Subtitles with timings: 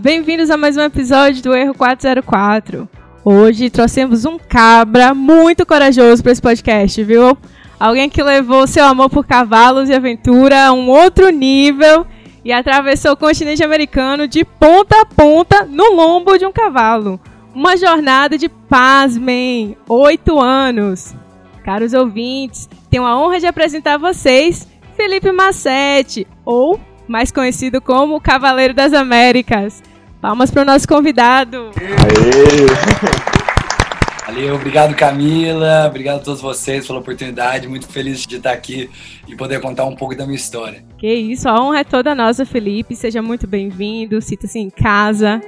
[0.00, 2.88] Bem-vindos a mais um episódio do Erro 404.
[3.24, 7.36] Hoje trouxemos um cabra muito corajoso para esse podcast, viu?
[7.78, 12.06] Alguém que levou seu amor por cavalos e aventura a um outro nível
[12.44, 17.20] e atravessou o continente americano de ponta a ponta no lombo de um cavalo.
[17.54, 21.14] Uma jornada de pasmem, oito anos.
[21.62, 24.66] Caros ouvintes, tenho a honra de apresentar a vocês
[24.96, 29.82] Felipe Massetti, ou mais conhecido como Cavaleiro das Américas.
[30.20, 31.70] Palmas para o nosso convidado.
[31.76, 33.24] Aê.
[34.26, 38.90] Valeu, obrigado Camila, obrigado a todos vocês pela oportunidade, muito feliz de estar aqui
[39.28, 40.82] e poder contar um pouco da minha história.
[40.98, 45.40] Que isso, a honra é toda nossa, Felipe, seja muito bem-vindo, sinta-se em casa.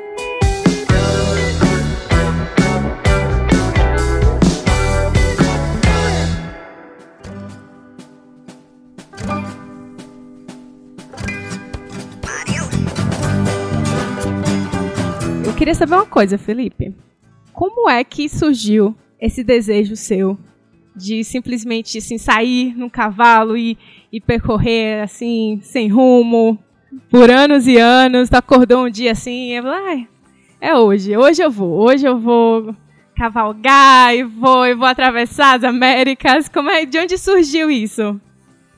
[15.57, 16.95] Queria saber uma coisa, Felipe.
[17.53, 20.39] Como é que surgiu esse desejo seu
[20.95, 23.79] de simplesmente assim, sair num cavalo e,
[24.13, 26.59] e percorrer assim, sem rumo,
[27.11, 28.29] por anos e anos?
[28.29, 30.07] Tu acordou um dia assim e falou,
[30.61, 32.75] é hoje, hoje eu vou, hoje eu vou
[33.17, 36.51] cavalgar e vou, e vou atravessar as Américas.
[36.51, 38.21] Como é, de onde surgiu isso?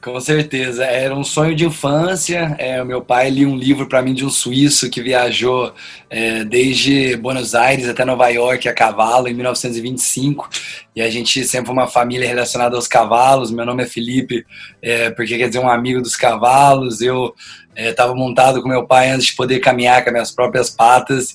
[0.01, 2.55] Com certeza, era um sonho de infância.
[2.57, 5.73] É, meu pai lia um livro para mim de um suíço que viajou
[6.09, 10.49] é, desde Buenos Aires até Nova York a cavalo em 1925.
[10.95, 13.51] E a gente sempre uma família relacionada aos cavalos.
[13.51, 14.47] Meu nome é Felipe,
[14.81, 17.01] é, porque quer dizer um amigo dos cavalos.
[17.01, 17.35] Eu
[17.77, 21.35] estava é, montado com meu pai antes de poder caminhar com as minhas próprias patas.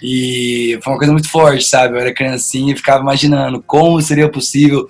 [0.00, 1.94] E foi uma coisa muito forte, sabe?
[1.94, 4.86] Eu era criancinha e ficava imaginando como seria possível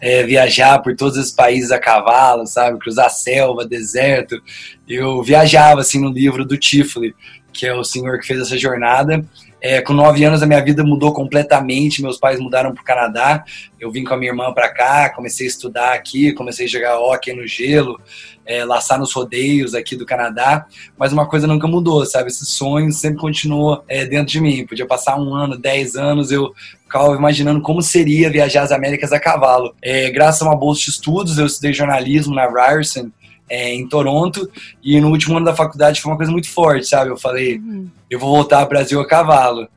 [0.00, 2.78] é, viajar por todos os países a cavalo, sabe?
[2.78, 4.40] Cruzar selva, deserto.
[4.88, 7.14] Eu viajava, assim, no livro do Tifley,
[7.56, 9.24] que é o senhor que fez essa jornada.
[9.60, 12.02] É, com nove anos a minha vida mudou completamente.
[12.02, 13.44] Meus pais mudaram para o Canadá.
[13.80, 16.98] Eu vim com a minha irmã para cá, comecei a estudar aqui, comecei a jogar
[16.98, 17.98] hockey no gelo,
[18.44, 20.66] é, laçar nos rodeios aqui do Canadá.
[20.96, 22.28] Mas uma coisa nunca mudou, sabe?
[22.28, 24.66] Esse sonho sempre continuou é, dentro de mim.
[24.66, 26.52] Podia passar um ano, dez anos, eu
[26.84, 29.74] ficava imaginando como seria viajar as Américas a cavalo.
[29.82, 33.10] É, graças a uma bolsa de estudos, eu estudei jornalismo na Ryerson
[33.48, 34.50] é, em Toronto,
[34.82, 37.10] e no último ano da faculdade foi uma coisa muito forte, sabe?
[37.10, 37.88] Eu falei, uhum.
[38.10, 39.68] eu vou voltar ao Brasil a cavalo.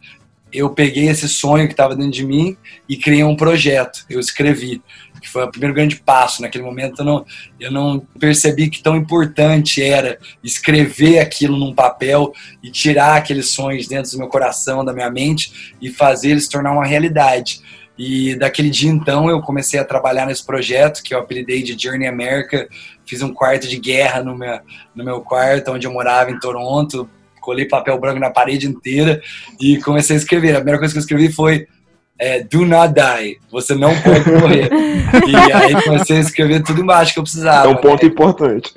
[0.51, 2.57] Eu peguei esse sonho que estava dentro de mim
[2.87, 4.03] e criei um projeto.
[4.09, 4.81] Eu escrevi,
[5.21, 6.41] que foi o primeiro grande passo.
[6.41, 7.25] Naquele momento eu não,
[7.59, 13.87] eu não percebi que tão importante era escrever aquilo num papel e tirar aqueles sonhos
[13.87, 17.61] dentro do meu coração, da minha mente e fazer eles tornar uma realidade.
[17.99, 22.07] E daquele dia então eu comecei a trabalhar nesse projeto que eu apelidei de Journey
[22.07, 22.69] America.
[23.09, 24.59] Fiz um quarto de guerra no meu,
[24.93, 27.09] no meu quarto, onde eu morava em Toronto.
[27.41, 29.19] Colei papel branco na parede inteira
[29.59, 30.51] e comecei a escrever.
[30.51, 31.65] A primeira coisa que eu escrevi foi
[32.19, 34.69] é, do not die, você não pode morrer.
[35.25, 37.67] e aí comecei a escrever tudo embaixo que eu precisava.
[37.67, 38.11] É um ponto né?
[38.11, 38.71] importante.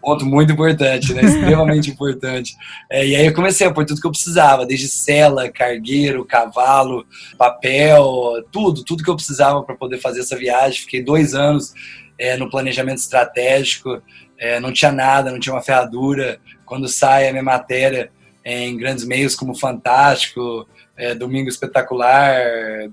[0.00, 1.22] Ponto muito importante, né?
[1.22, 2.56] Extremamente importante.
[2.90, 7.06] É, e aí eu comecei a pôr tudo que eu precisava, desde cela, cargueiro, cavalo,
[7.38, 10.80] papel, tudo, tudo que eu precisava para poder fazer essa viagem.
[10.80, 11.72] Fiquei dois anos
[12.18, 14.02] é, no planejamento estratégico,
[14.38, 16.38] é, não tinha nada, não tinha uma ferradura.
[16.64, 18.10] Quando sai a minha matéria
[18.44, 22.40] em grandes meios como Fantástico, é, Domingo Espetacular,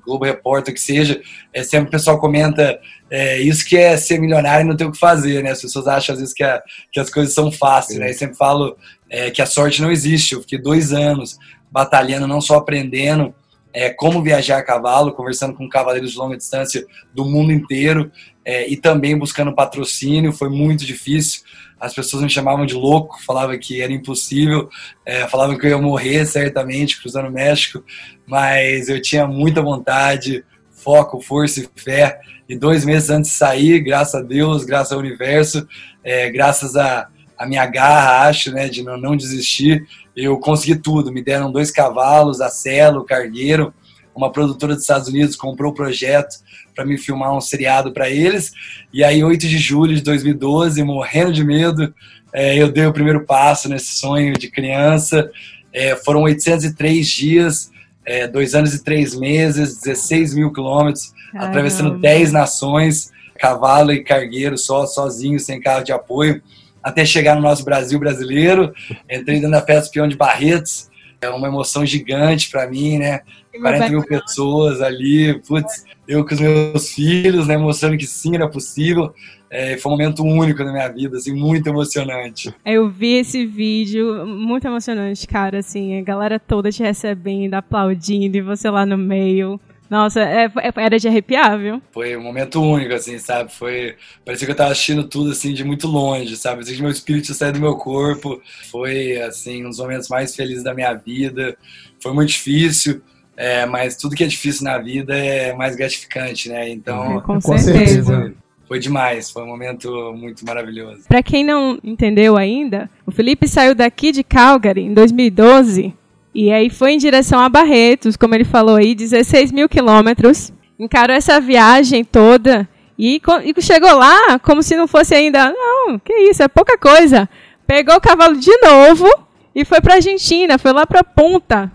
[0.06, 1.22] Globo Repórter, que seja,
[1.53, 2.79] é, sempre o pessoal comenta
[3.09, 5.51] é, isso que é ser milionário e não ter o que fazer, né?
[5.51, 8.09] As pessoas acham às vezes que, a, que as coisas são fáceis, né?
[8.09, 8.75] E sempre falo
[9.09, 10.33] é, que a sorte não existe.
[10.33, 11.38] Eu fiquei dois anos
[11.72, 13.33] batalhando, não só aprendendo
[13.73, 18.11] é, como viajar a cavalo, conversando com cavaleiros de longa distância do mundo inteiro
[18.45, 20.31] é, e também buscando patrocínio.
[20.31, 21.41] Foi muito difícil
[21.83, 24.69] as pessoas me chamavam de louco, falavam que era impossível,
[25.06, 27.83] é, falavam que eu ia morrer certamente cruzando o México,
[28.25, 32.21] mas eu tinha muita vontade, foco, força e fé.
[32.47, 35.68] E dois meses antes de sair, graças a Deus, graças ao universo,
[36.01, 41.12] é, graças a, a minha garra, acho, né, de não, não desistir, eu consegui tudo.
[41.12, 43.74] Me deram dois cavalos, a Celo, o Cargueiro,
[44.15, 46.38] uma produtora dos Estados Unidos comprou o projeto
[46.75, 48.51] para me filmar um seriado para eles.
[48.92, 51.94] E aí, 8 de julho de 2012, morrendo de medo,
[52.31, 55.31] é, eu dei o primeiro passo nesse sonho de criança.
[55.71, 57.71] É, foram 803 dias,
[58.06, 64.57] é, dois anos e três meses, 16 mil quilômetros, atravessando 10 nações, cavalo e cargueiro
[64.57, 66.42] só, sozinho, sem carro de apoio,
[66.83, 68.74] até chegar no nosso Brasil brasileiro.
[69.09, 70.89] Entrei dentro da festa Peão de Barretos,
[71.21, 73.21] é uma emoção gigante para mim, né?
[73.59, 78.50] 40 mil pessoas ali, putz, eu com os meus filhos, né, mostrando que sim, era
[78.50, 79.13] possível.
[79.50, 82.53] É, foi um momento único na minha vida, assim, muito emocionante.
[82.65, 88.41] Eu vi esse vídeo, muito emocionante, cara, assim, a galera toda te recebendo, aplaudindo, e
[88.41, 89.59] você lá no meio.
[89.94, 91.80] Nossa, é, é, era de arrepiar, viu?
[91.92, 93.54] Foi um momento único, assim, sabe?
[93.54, 93.95] Foi.
[94.25, 96.56] Parecia que eu tava assistindo tudo, assim, de muito longe, sabe?
[96.56, 98.42] Parecia que meu espírito saiu do meu corpo.
[98.72, 101.56] Foi, assim, um dos momentos mais felizes da minha vida.
[102.01, 103.04] Foi muito difícil.
[103.38, 106.68] É, mas tudo que é difícil na vida é mais gratificante, né?
[106.72, 108.04] Então, é, com, com certeza.
[108.04, 108.36] Foi,
[108.68, 111.04] foi demais, foi um momento muito maravilhoso.
[111.07, 115.94] Para quem não entendeu ainda, o Felipe saiu daqui de Calgary em 2012
[116.33, 120.51] e aí foi em direção a Barretos, como ele falou aí, 16 mil quilômetros.
[120.80, 125.51] Encarou essa viagem toda e, e chegou lá como se não fosse ainda.
[125.51, 127.30] Não, que isso, é pouca coisa.
[127.68, 129.07] Pegou o cavalo de novo
[129.56, 131.71] e foi pra Argentina, foi lá pra ponta.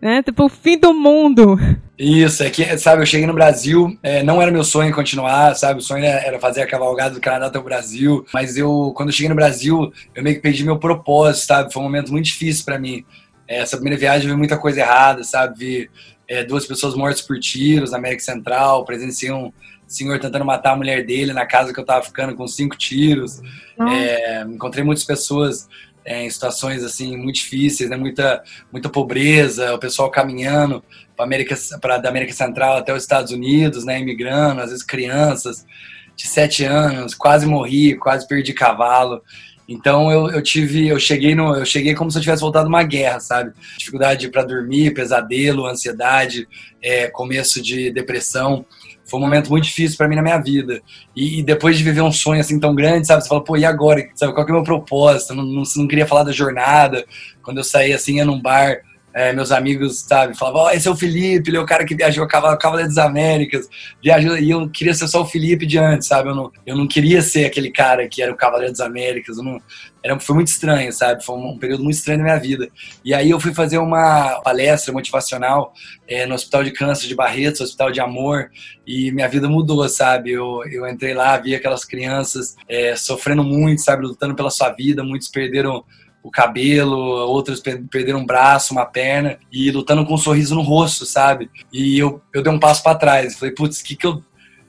[0.00, 0.22] Né?
[0.22, 1.58] Tipo, o fim do mundo.
[1.98, 5.80] Isso, é que, sabe, eu cheguei no Brasil, é, não era meu sonho continuar, sabe,
[5.80, 9.14] o sonho era fazer a cavalgada do Canadá até o Brasil, mas eu, quando eu
[9.14, 12.66] cheguei no Brasil, eu meio que perdi meu propósito, sabe, foi um momento muito difícil
[12.66, 13.02] para mim,
[13.48, 15.58] essa primeira viagem vi muita coisa errada, sabe?
[15.58, 15.90] Vi
[16.28, 19.52] é, duas pessoas mortas por tiros na América Central, presenciei um
[19.86, 23.40] senhor tentando matar a mulher dele na casa que eu tava ficando com cinco tiros.
[23.88, 25.68] É, encontrei muitas pessoas
[26.04, 27.96] é, em situações assim muito difíceis, né?
[27.96, 30.82] Muita, muita pobreza, o pessoal caminhando
[31.16, 34.00] para América, para da América Central até os Estados Unidos, né?
[34.00, 35.66] Imigrando, às vezes crianças
[36.14, 39.20] de sete anos, quase morri, quase perdi cavalo.
[39.68, 42.82] Então eu, eu tive, eu cheguei no, eu cheguei como se eu tivesse voltado uma
[42.82, 43.52] guerra, sabe?
[43.78, 46.48] Dificuldade para dormir, pesadelo, ansiedade,
[46.80, 48.64] é, começo de depressão.
[49.04, 50.80] Foi um momento muito difícil para mim na minha vida.
[51.14, 53.22] E, e, depois de viver um sonho assim tão grande, sabe?
[53.22, 54.04] Você fala, pô, e agora?
[54.14, 55.34] Sabe, qual que é o meu propósito?
[55.34, 57.04] Não, não, não queria falar da jornada.
[57.42, 58.80] Quando eu saí assim, ia num bar,
[59.16, 61.94] é, meus amigos, sabe, falavam, oh, esse é o Felipe, ele é o cara que
[61.94, 63.66] viajou a Cavalo, Cavaleiro das Américas,
[64.04, 66.86] viajou, e eu queria ser só o Felipe de antes, sabe, eu não, eu não
[66.86, 69.58] queria ser aquele cara que era o Cavaleiro das Américas, não,
[70.04, 72.68] era, foi muito estranho, sabe, foi um, um, período muito estranho da minha vida.
[73.02, 75.72] E aí eu fui fazer uma palestra motivacional
[76.06, 78.50] é, no Hospital de Câncer de Barretos, Hospital de Amor,
[78.86, 83.80] e minha vida mudou, sabe, eu, eu entrei lá, vi aquelas crianças é, sofrendo muito,
[83.80, 85.82] sabe, lutando pela sua vida, muitos perderam
[86.26, 91.06] o cabelo, outros perderam um braço, uma perna, e lutando com um sorriso no rosto,
[91.06, 91.48] sabe?
[91.72, 93.38] E eu, eu dei um passo para trás.
[93.38, 94.20] Falei, putz, que que eu.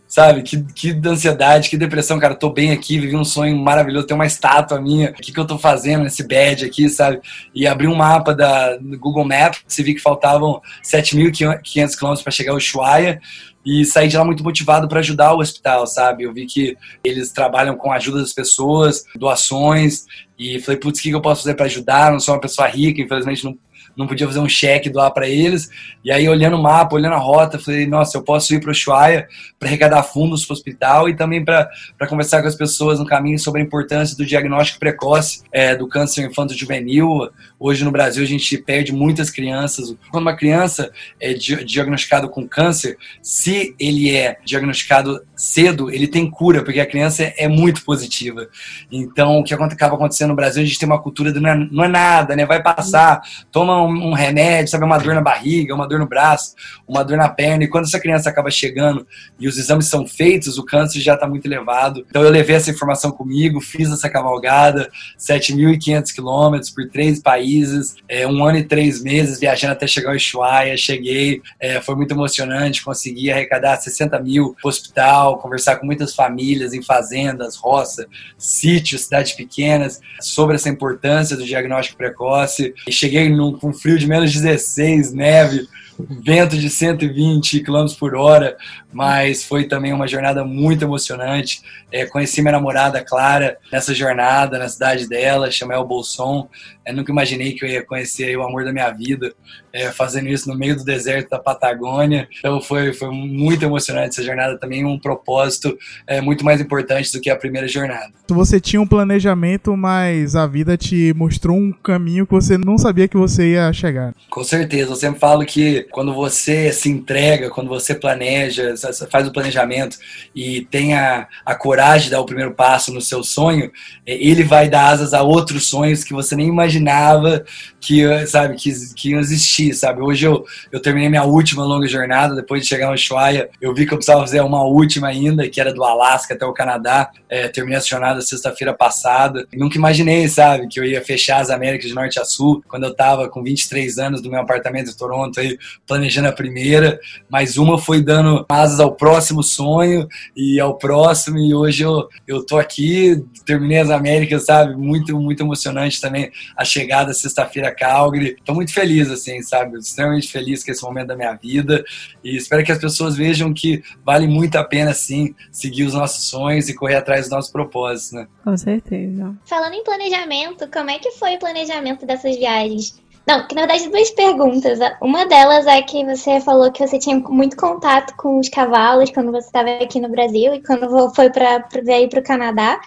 [0.07, 0.41] Sabe?
[0.41, 2.33] Que, que ansiedade, que depressão, cara.
[2.33, 5.09] tô bem aqui, vivi um sonho maravilhoso, tem uma estátua minha.
[5.09, 7.19] O que, que eu tô fazendo nesse bad aqui, sabe?
[7.53, 12.51] E abri um mapa da Google Maps e vi que faltavam 7.500 quilômetros para chegar
[12.51, 13.19] ao Ushuaia
[13.67, 16.23] e saí de lá muito motivado para ajudar o hospital, sabe?
[16.23, 20.05] Eu vi que eles trabalham com a ajuda das pessoas, doações,
[20.39, 22.13] e falei, putz, o que eu posso fazer para ajudar?
[22.13, 23.57] Não sou uma pessoa rica, infelizmente não
[23.97, 25.69] não podia fazer um cheque doar para eles.
[26.03, 28.71] E aí, olhando o mapa, olhando a rota, falei, nossa, eu posso ir para o
[28.71, 29.27] Ushuaia
[29.59, 31.69] para arrecadar fundos para o hospital e também para
[32.07, 36.25] conversar com as pessoas no caminho sobre a importância do diagnóstico precoce é, do câncer
[36.25, 37.29] infanto-juvenil.
[37.59, 39.95] Hoje no Brasil a gente perde muitas crianças.
[40.11, 46.63] Quando uma criança é diagnosticada com câncer, se ele é diagnosticado cedo, ele tem cura,
[46.63, 48.49] porque a criança é muito positiva.
[48.91, 51.67] Então, o que acaba acontecendo no Brasil, a gente tem uma cultura de não é,
[51.71, 52.45] não é nada, né?
[52.45, 56.55] Vai passar, toma um, um, remédio, sabe, uma dor na barriga, uma dor no braço,
[56.87, 59.05] uma dor na perna, e quando essa criança acaba chegando
[59.39, 62.03] e os exames são feitos, o câncer já está muito elevado.
[62.09, 64.89] Então eu levei essa informação comigo, fiz essa cavalgada,
[65.19, 70.15] 7.500 quilômetros por três países, é, um ano e três meses viajando até chegar ao
[70.15, 76.73] Ushuaia, cheguei, é, foi muito emocionante, consegui arrecadar 60 mil no conversar com muitas famílias
[76.73, 78.07] em fazendas, roça,
[78.37, 82.73] sítios, cidades pequenas, sobre essa importância do diagnóstico precoce.
[82.87, 85.67] E cheguei num, com frio de menos 16, neve,
[85.99, 88.55] vento de 120 km por hora,
[88.91, 91.61] mas foi também uma jornada muito emocionante.
[91.91, 96.49] É, conheci minha namorada Clara nessa jornada, na cidade dela, chamei o Bolson.
[96.85, 99.33] Eu nunca imaginei que eu ia conhecer o amor da minha vida
[99.73, 102.27] é, fazendo isso no meio do deserto da Patagônia.
[102.39, 107.21] Então foi, foi muito emocionante essa jornada também, um propósito é, muito mais importante do
[107.21, 108.11] que a primeira jornada.
[108.29, 113.07] Você tinha um planejamento, mas a vida te mostrou um caminho que você não sabia
[113.07, 114.13] que você ia chegar.
[114.29, 118.73] Com certeza, eu sempre falo que quando você se entrega, quando você planeja,
[119.09, 119.97] faz o planejamento
[120.35, 123.71] e tem a, a coragem de dar o primeiro passo no seu sonho,
[124.05, 127.45] é, ele vai dar asas a outros sonhos que você nem imaginava
[127.87, 130.01] que sabe, que, que existir, sabe?
[130.01, 133.85] Hoje eu, eu terminei minha última longa jornada, depois de chegar no Ushuaia, eu vi
[133.85, 137.09] que eu precisava fazer uma última ainda, que era do Alasca até o Canadá.
[137.29, 139.47] É, terminei essa jornada sexta-feira passada.
[139.53, 142.93] nunca imaginei, sabe, que eu ia fechar as Américas de Norte a Sul, quando eu
[142.93, 147.77] tava com 23 anos do meu apartamento em Toronto, aí, planejando a primeira, mas uma
[147.77, 153.23] foi dando asas ao próximo sonho e ao próximo, e hoje eu, eu tô aqui,
[153.45, 158.35] terminei as Américas, sabe, muito, muito emocionante também a chegada sexta-feira Calgary.
[158.43, 161.83] Tô muito feliz, assim, sabe, extremamente feliz com esse momento da minha vida
[162.23, 166.25] e espero que as pessoas vejam que vale muito a pena, sim, seguir os nossos
[166.25, 168.27] sonhos e correr atrás dos nossos propósitos, né?
[168.43, 169.35] Com certeza.
[169.45, 172.99] Falando em planejamento, como é que foi o planejamento dessas viagens?
[173.27, 174.79] Não, que na verdade duas perguntas.
[175.01, 179.33] Uma delas é que você falou que você tinha muito contato com os cavalos quando
[179.33, 181.61] você estava aqui no Brasil e quando foi para
[181.99, 182.79] ir para o Canadá.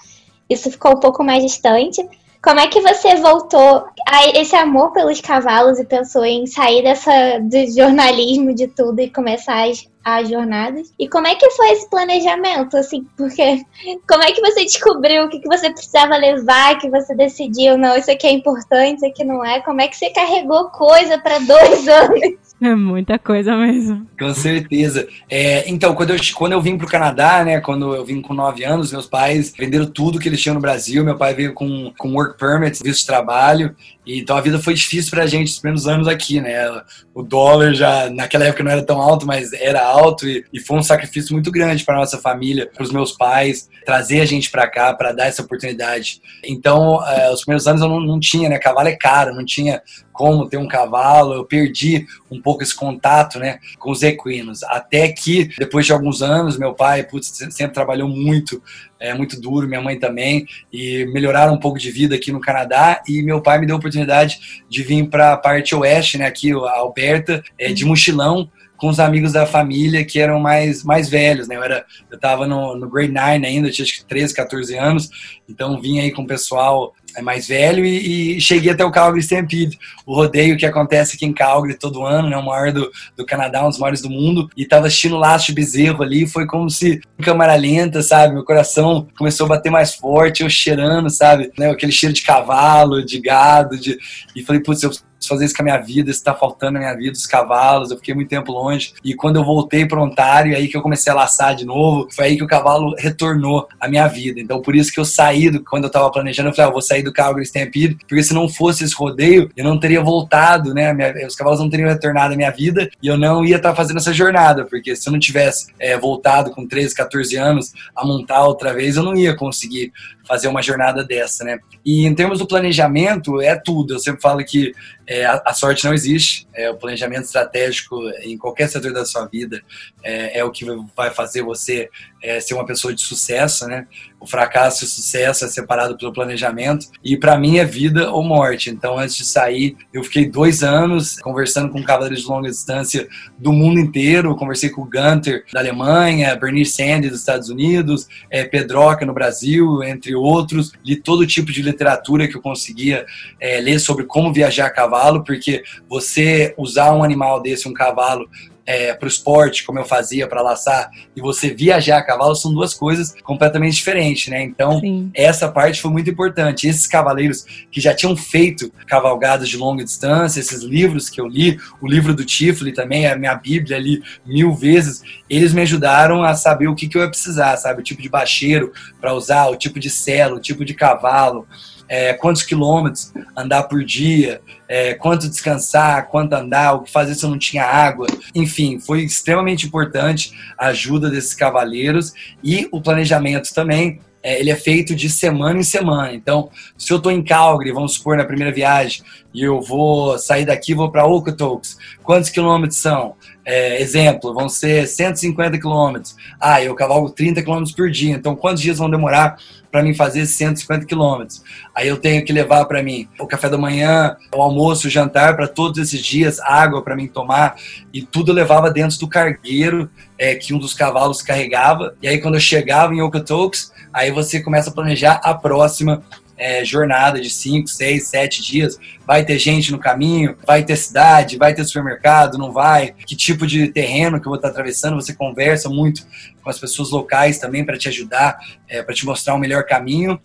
[0.48, 2.02] Isso ficou um pouco mais distante.
[2.42, 7.38] Como é que você voltou a esse amor pelos cavalos e pensou em sair dessa
[7.38, 9.68] do jornalismo de tudo e começar
[10.04, 10.92] as, as jornadas?
[10.98, 13.62] E como é que foi esse planejamento, assim, porque
[14.08, 17.96] como é que você descobriu o que, que você precisava levar, que você decidiu, não,
[17.96, 19.60] isso aqui é importante, isso aqui não é?
[19.60, 22.50] Como é que você carregou coisa para dois anos?
[22.62, 24.06] É muita coisa mesmo.
[24.18, 25.08] Com certeza.
[25.30, 28.34] É, então, quando eu, quando eu vim para o Canadá, né, quando eu vim com
[28.34, 31.02] 9 anos, meus pais venderam tudo que eles tinham no Brasil.
[31.02, 33.74] Meu pai veio com, com work permit, visto de trabalho.
[34.06, 36.68] Então a vida foi difícil para a gente os primeiros anos aqui, né?
[37.14, 40.78] O dólar já, naquela época não era tão alto, mas era alto e, e foi
[40.78, 44.68] um sacrifício muito grande para nossa família, para os meus pais, trazer a gente para
[44.68, 46.20] cá, para dar essa oportunidade.
[46.44, 48.58] Então, é, os primeiros anos eu não, não tinha, né?
[48.58, 49.82] Cavalo é caro, não tinha
[50.20, 54.62] como ter um cavalo, eu perdi um pouco esse contato, né, com os equinos.
[54.64, 58.62] Até que, depois de alguns anos, meu pai, putz, sempre trabalhou muito,
[59.00, 63.00] é muito duro, minha mãe também, e melhoraram um pouco de vida aqui no Canadá,
[63.08, 66.52] e meu pai me deu a oportunidade de vir para a parte oeste, né, aqui,
[66.52, 71.46] a Alberta, é, de mochilão, com os amigos da família que eram mais, mais velhos,
[71.46, 71.56] né?
[71.56, 75.10] Eu, era, eu tava no, no grade 9 ainda, tinha acho que 13, 14 anos,
[75.48, 79.20] então vim aí com o pessoal é mais velho e, e, cheguei até o Calgary
[79.20, 83.26] Stampede, o rodeio que acontece aqui em Calgary todo ano, né, o maior do, do
[83.26, 87.00] Canadá, um dos maiores do mundo, e tava assistindo de Bezerro ali, foi como se
[87.18, 91.70] em câmera lenta, sabe, meu coração começou a bater mais forte, eu cheirando, sabe, né,
[91.70, 93.98] aquele cheiro de cavalo, de gado, de...
[94.34, 94.90] e falei, putz, eu
[95.28, 97.96] fazer isso com a minha vida, isso tá faltando na minha vida, os cavalos, eu
[97.96, 98.94] fiquei muito tempo longe.
[99.04, 102.26] E quando eu voltei para Ontário, aí que eu comecei a laçar de novo, foi
[102.26, 104.40] aí que o cavalo retornou à minha vida.
[104.40, 106.82] Então por isso que eu saí, do, quando eu tava planejando, eu falei, ah, vou
[106.82, 110.92] sair do Calgary Stampede, porque se não fosse esse rodeio, eu não teria voltado, né?
[110.92, 113.74] Minha, os cavalos não teriam retornado à minha vida e eu não ia estar tá
[113.74, 118.04] fazendo essa jornada, porque se eu não tivesse é, voltado com 13, 14 anos a
[118.04, 119.92] montar outra vez, eu não ia conseguir
[120.30, 121.58] fazer uma jornada dessa, né?
[121.84, 123.94] E em termos do planejamento, é tudo.
[123.94, 124.72] Eu sempre falo que
[125.10, 126.46] é, a, a, sorte não existe.
[126.54, 129.60] É, o planejamento estratégico em qualquer setor da sua vida
[130.04, 130.64] é, é o que
[130.94, 131.90] vai fazer você
[132.22, 133.86] é, ser uma pessoa de sucesso, né?
[134.20, 136.86] O fracasso e o sucesso é separado pelo planejamento.
[137.02, 138.68] E para mim é vida ou morte.
[138.68, 143.08] Então, antes de sair, eu fiquei dois anos conversando com cavaleiros de longa distância
[143.38, 144.36] do mundo inteiro.
[144.36, 149.82] Conversei com o Gunter da Alemanha, Bernie Sanders dos Estados Unidos, é, Pedroca no Brasil,
[149.82, 150.72] entre outros.
[150.84, 153.06] Li todo tipo de literatura que eu conseguia
[153.40, 158.28] é, ler sobre como viajar a cavalo, porque você usar um animal desse, um cavalo,
[158.66, 162.52] é, para o esporte, como eu fazia para laçar, e você viajar a cavalo, são
[162.52, 164.42] duas coisas completamente diferentes, né?
[164.42, 165.10] Então, Sim.
[165.14, 166.68] essa parte foi muito importante.
[166.68, 171.58] Esses cavaleiros que já tinham feito cavalgadas de longa distância, esses livros que eu li,
[171.80, 176.34] o livro do Tifley também, a minha Bíblia ali mil vezes, eles me ajudaram a
[176.34, 177.80] saber o que, que eu ia precisar, sabe?
[177.80, 181.46] O tipo de bacheiro para usar, o tipo de selo, o tipo de cavalo
[181.90, 187.24] é, quantos quilômetros andar por dia, é, quanto descansar, quanto andar, o que fazer se
[187.24, 188.06] eu não tinha água.
[188.32, 193.98] Enfim, foi extremamente importante a ajuda desses cavaleiros e o planejamento também.
[194.22, 196.12] É, ele é feito de semana em semana.
[196.12, 200.44] Então, se eu estou em Calgary, vamos supor, na primeira viagem, e eu vou sair
[200.44, 203.14] daqui vou para Okotoks, quantos quilômetros são?
[203.44, 206.14] É, exemplo, vão ser 150 quilômetros.
[206.38, 208.14] Ah, eu cavalgo 30 quilômetros por dia.
[208.14, 209.38] Então, quantos dias vão demorar
[209.70, 211.42] para mim fazer 150 quilômetros.
[211.74, 215.36] Aí eu tenho que levar para mim o café da manhã, o almoço, o jantar
[215.36, 217.56] para todos esses dias, água para mim tomar
[217.92, 221.94] e tudo levava dentro do cargueiro é, que um dos cavalos carregava.
[222.02, 226.02] E aí quando eu chegava em Okotoks, aí você começa a planejar a próxima
[226.40, 228.78] é, jornada de 5, 6, 7 dias.
[229.06, 232.94] Vai ter gente no caminho, vai ter cidade, vai ter supermercado, não vai?
[233.06, 234.96] Que tipo de terreno que eu vou estar atravessando?
[234.96, 236.06] Você conversa muito
[236.42, 239.64] com as pessoas locais também para te ajudar, é, para te mostrar o um melhor
[239.64, 240.18] caminho.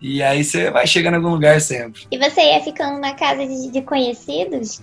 [0.00, 2.02] E aí você vai chegando em algum lugar sempre.
[2.10, 4.82] E você ia ficando na casa de, de conhecidos?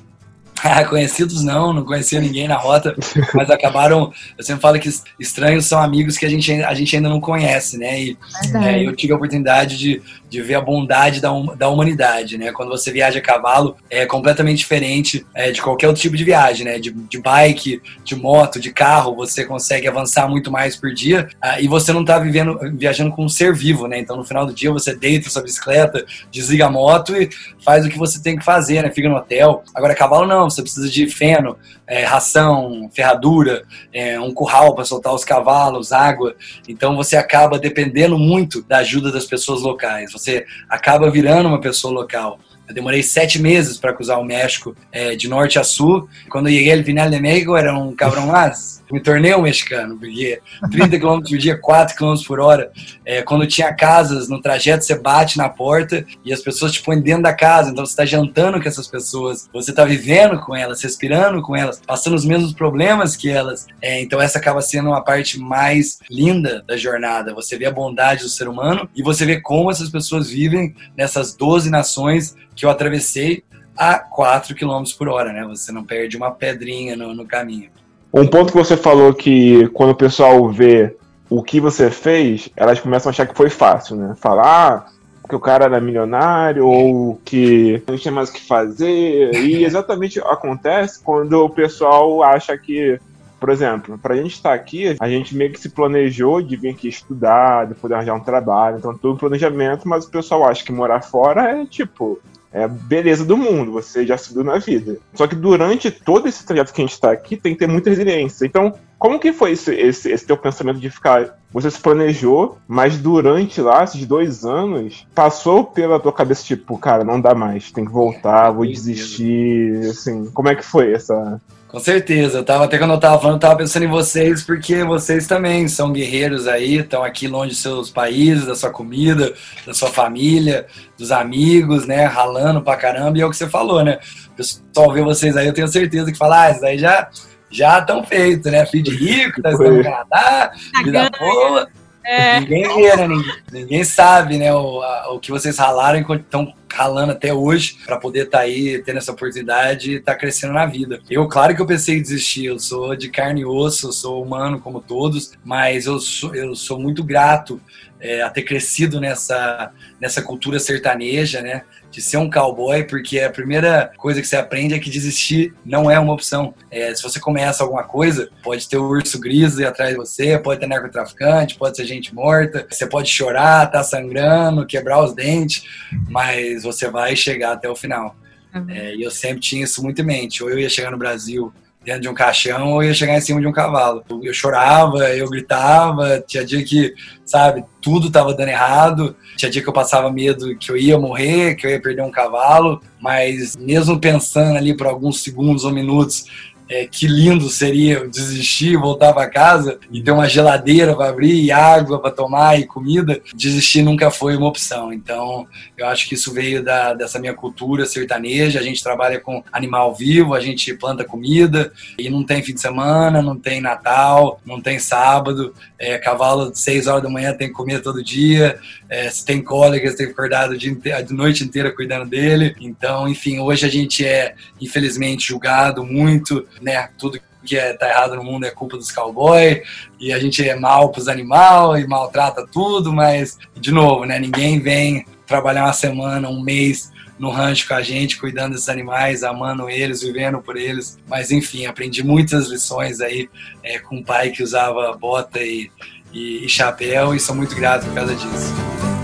[0.63, 2.96] Ah, conhecidos não, não conhecia ninguém na rota,
[3.34, 4.12] mas acabaram.
[4.38, 4.89] Eu sempre falo que
[5.20, 8.01] estranhos são amigos que a gente, a gente ainda não conhece, né?
[8.01, 8.17] E
[8.63, 12.51] é, eu tive a oportunidade de, de ver a bondade da, da humanidade, né?
[12.51, 16.65] Quando você viaja a cavalo, é completamente diferente é, de qualquer outro tipo de viagem,
[16.65, 16.79] né?
[16.79, 21.60] De, de bike, de moto, de carro, você consegue avançar muito mais por dia ah,
[21.60, 24.00] e você não está vivendo, viajando com um ser vivo, né?
[24.00, 27.29] Então no final do dia você deita sua bicicleta, desliga a moto e
[27.63, 28.91] faz o que você tem que fazer, né?
[28.91, 29.63] Fica no hotel.
[29.74, 35.13] Agora, cavalo não, você precisa de feno, é, ração, ferradura, é, um curral para soltar
[35.13, 36.36] os cavalos, água.
[36.67, 40.12] Então você acaba dependendo muito da ajuda das pessoas locais.
[40.18, 42.40] Você acaba virando uma pessoa local.
[42.68, 46.10] Eu demorei sete meses para cruzar o México é, de norte a sul.
[46.30, 49.98] Quando eu cheguei ao final de México, era um cabrão mais me tornei um mexicano,
[49.98, 50.41] porque
[50.72, 52.72] 30 km por dia, 4 km por hora.
[53.06, 57.01] É, quando tinha casas no trajeto, você bate na porta e as pessoas te põem
[57.01, 57.70] dentro da casa.
[57.70, 61.82] Então você está jantando com essas pessoas, você está vivendo com elas, respirando com elas,
[61.86, 63.67] passando os mesmos problemas que elas.
[63.82, 67.34] É, então essa acaba sendo uma parte mais linda da jornada.
[67.34, 71.34] Você vê a bondade do ser humano e você vê como essas pessoas vivem nessas
[71.36, 73.44] 12 nações que eu atravessei
[73.77, 75.46] a 4 km por hora, né?
[75.46, 77.70] Você não perde uma pedrinha no, no caminho.
[78.14, 80.96] Um ponto que você falou que quando o pessoal vê
[81.30, 84.16] o que você fez, elas começam a achar que foi fácil, né?
[84.18, 89.36] Falar ah, que o cara era milionário ou que não tinha mais o que fazer.
[89.36, 92.98] E exatamente acontece quando o pessoal acha que,
[93.40, 96.70] por exemplo, para a gente estar aqui, a gente meio que se planejou de vir
[96.70, 100.72] aqui estudar, de poder arranjar um trabalho, então todo planejamento, mas o pessoal acha que
[100.72, 102.20] morar fora é tipo,
[102.58, 104.98] é a beleza do mundo, você já subiu na vida.
[105.14, 107.92] Só que durante todo esse trajeto que a gente está aqui, tem que ter muita
[107.92, 108.46] resiliência.
[108.46, 111.38] Então, como que foi esse, esse, esse teu pensamento de ficar.
[111.51, 117.04] Você se planejou, mas durante lá, esses dois anos, passou pela tua cabeça, tipo, cara,
[117.04, 119.89] não dá mais, tem que voltar, vou desistir.
[119.89, 122.38] Assim, como é que foi essa, com certeza.
[122.38, 125.68] Eu tava, até quando eu tava falando, eu tava pensando em vocês, porque vocês também
[125.68, 129.34] são guerreiros aí, estão aqui longe dos seus países, da sua comida,
[129.66, 130.66] da sua família,
[130.98, 132.06] dos amigos, né?
[132.06, 133.18] Ralando pra caramba.
[133.18, 134.00] E é o que você falou, né?
[134.30, 137.10] O pessoal vê vocês aí, eu tenho certeza que fala, ah, isso aí já
[137.50, 138.66] já estão feitos, né?
[138.66, 140.51] Filho de rico, tá no Canadá,
[140.83, 141.68] vida boa.
[142.03, 142.40] É.
[142.40, 143.07] Ninguém vê, né?
[143.07, 144.53] Ninguém, ninguém sabe, né?
[144.53, 148.44] O, a, o que vocês ralaram enquanto estão ralando até hoje para poder estar tá
[148.46, 151.01] aí tendo essa oportunidade e estar tá crescendo na vida.
[151.10, 154.24] Eu, claro que eu pensei em desistir, eu sou de carne e osso, eu sou
[154.24, 157.60] humano como todos, mas eu sou, eu sou muito grato
[158.00, 161.64] é, a ter crescido nessa, nessa cultura sertaneja, né?
[161.90, 165.90] De ser um cowboy, porque a primeira coisa que você aprende é que desistir não
[165.90, 166.53] é uma opção.
[166.70, 170.60] É, se você começa alguma coisa, pode ter o urso gris atrás de você, pode
[170.60, 175.64] ter narcotraficante, pode ser gente morta, você pode chorar, tá sangrando, quebrar os dentes,
[176.10, 178.16] mas você vai chegar até o final.
[178.53, 178.70] Uhum.
[178.70, 180.44] É, e eu sempre tinha isso muito em mente.
[180.44, 183.40] Ou eu ia chegar no Brasil dentro de um caixão ou ia chegar em cima
[183.40, 184.03] de um cavalo.
[184.22, 186.94] Eu chorava, eu gritava, tinha dia que,
[187.25, 191.55] sabe, tudo tava dando errado, tinha dia que eu passava medo que eu ia morrer,
[191.55, 196.25] que eu ia perder um cavalo, mas mesmo pensando ali por alguns segundos ou minutos
[196.70, 201.51] é, que lindo seria desistir, voltar para casa e ter uma geladeira para abrir, e
[201.51, 203.22] água para tomar e comida.
[203.34, 204.92] Desistir nunca foi uma opção.
[204.92, 208.60] Então, eu acho que isso veio da, dessa minha cultura sertaneja.
[208.60, 212.62] A gente trabalha com animal vivo, a gente planta comida e não tem fim de
[212.62, 215.53] semana, não tem Natal, não tem sábado.
[215.80, 218.60] É, cavalo 6 horas da manhã tem que comer todo dia.
[218.90, 222.56] É, se tem cólicas, tem que acordar a noite inteira cuidando dele.
[222.60, 226.89] Então, enfim, hoje a gente é, infelizmente, julgado muito né?
[226.98, 229.61] Tudo que é, tá errado no mundo é culpa dos cowboys
[230.00, 234.20] e a gente é mal pros animais e maltrata tudo, mas, de novo, né?
[234.20, 239.24] Ninguém vem trabalhar uma semana, um mês no rancho com a gente, cuidando desses animais,
[239.24, 240.98] amando eles, vivendo por eles.
[241.07, 243.29] Mas, enfim, aprendi muitas lições aí
[243.63, 245.72] é, com um pai que usava bota e,
[246.13, 248.97] e, e chapéu e sou muito grato por causa disso.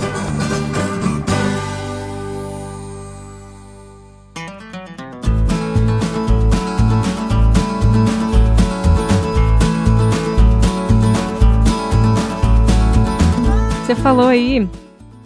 [13.94, 14.68] Você falou aí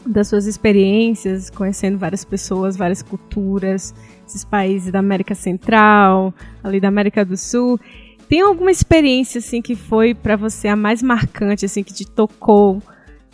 [0.06, 3.96] das suas experiências, conhecendo várias pessoas, várias culturas,
[4.28, 7.80] esses países da América Central, ali da América do Sul.
[8.28, 12.84] Tem alguma experiência assim que foi para você a mais marcante, assim que te tocou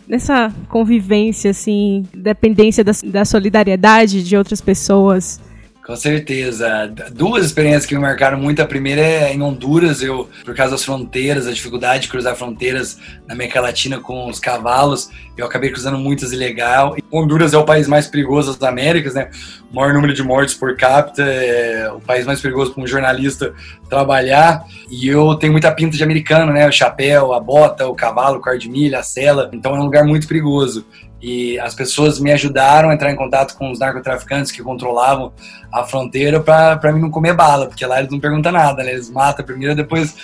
[0.06, 5.40] nessa convivência, assim, dependência da, da solidariedade de outras pessoas?
[5.84, 6.90] Com certeza.
[7.12, 8.62] Duas experiências que me marcaram muito.
[8.62, 12.98] A primeira é em Honduras, eu, por causa das fronteiras, a dificuldade de cruzar fronteiras
[13.26, 16.96] na América Latina com os cavalos, eu acabei cruzando muitas ilegal.
[17.12, 19.28] Honduras é o país mais perigoso das Américas, né?
[19.70, 23.52] O maior número de mortes por capita, é o país mais perigoso para um jornalista
[23.90, 24.64] trabalhar.
[24.90, 26.66] E eu tenho muita pinta de americano, né?
[26.66, 29.50] O chapéu, a bota, o cavalo, o de milha, a cela.
[29.52, 30.86] Então é um lugar muito perigoso.
[31.26, 35.32] E as pessoas me ajudaram a entrar em contato com os narcotraficantes que controlavam
[35.72, 38.92] a fronteira para mim não comer bala, porque lá eles não perguntam nada, né?
[38.92, 40.14] Eles matam primeiro, depois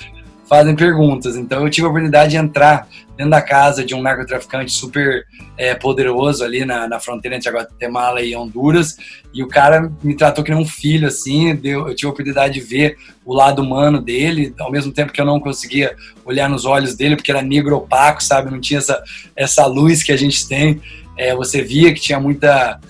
[0.50, 1.36] fazem perguntas.
[1.36, 5.24] Então eu tive a oportunidade de entrar dentro da casa de um narcotraficante super
[5.56, 8.96] é, poderoso ali na, na fronteira entre Guatemala e Honduras.
[9.32, 11.54] E o cara me tratou que um filho, assim.
[11.54, 15.20] Deu, eu tive a oportunidade de ver o lado humano dele, ao mesmo tempo que
[15.20, 18.50] eu não conseguia olhar nos olhos dele, porque era negro opaco, sabe?
[18.50, 19.00] Não tinha essa,
[19.36, 20.80] essa luz que a gente tem.
[21.16, 22.80] É, você via que tinha muita,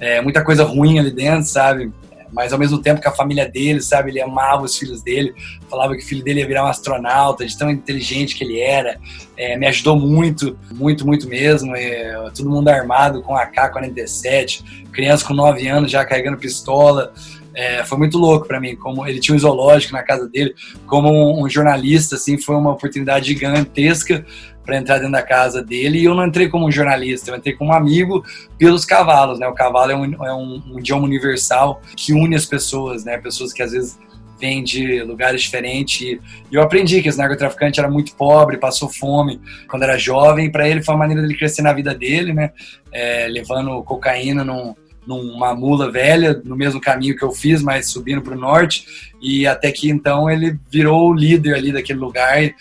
[0.00, 1.92] é, muita coisa ruim ali dentro, sabe?
[2.34, 5.32] Mas ao mesmo tempo que a família dele, sabe, ele amava os filhos dele,
[5.70, 8.98] falava que o filho dele ia virar um astronauta, de tão inteligente que ele era,
[9.36, 15.32] é, me ajudou muito, muito, muito mesmo, é, todo mundo armado com AK-47, criança com
[15.32, 17.12] 9 anos já carregando pistola,
[17.54, 20.54] é, foi muito louco para mim, como ele tinha um zoológico na casa dele,
[20.86, 24.26] como um, um jornalista, assim, foi uma oportunidade gigantesca
[24.64, 27.72] para entrar dentro da casa dele e eu não entrei como jornalista, eu entrei como
[27.72, 28.24] amigo
[28.58, 29.46] pelos cavalos, né?
[29.46, 33.18] O cavalo é um, é um, um idioma universal que une as pessoas, né?
[33.18, 33.98] Pessoas que às vezes
[34.38, 36.00] vêm de lugares diferentes.
[36.00, 36.20] E
[36.52, 40.50] eu aprendi que esse narcotraficante era muito pobre, passou fome quando era jovem.
[40.50, 42.52] Para ele foi uma maneira dele crescer na vida dele, né?
[42.92, 44.74] É, levando cocaína num,
[45.06, 48.86] numa mula velha, no mesmo caminho que eu fiz, mas subindo para o norte.
[49.20, 52.54] E até que então ele virou o líder ali daquele lugar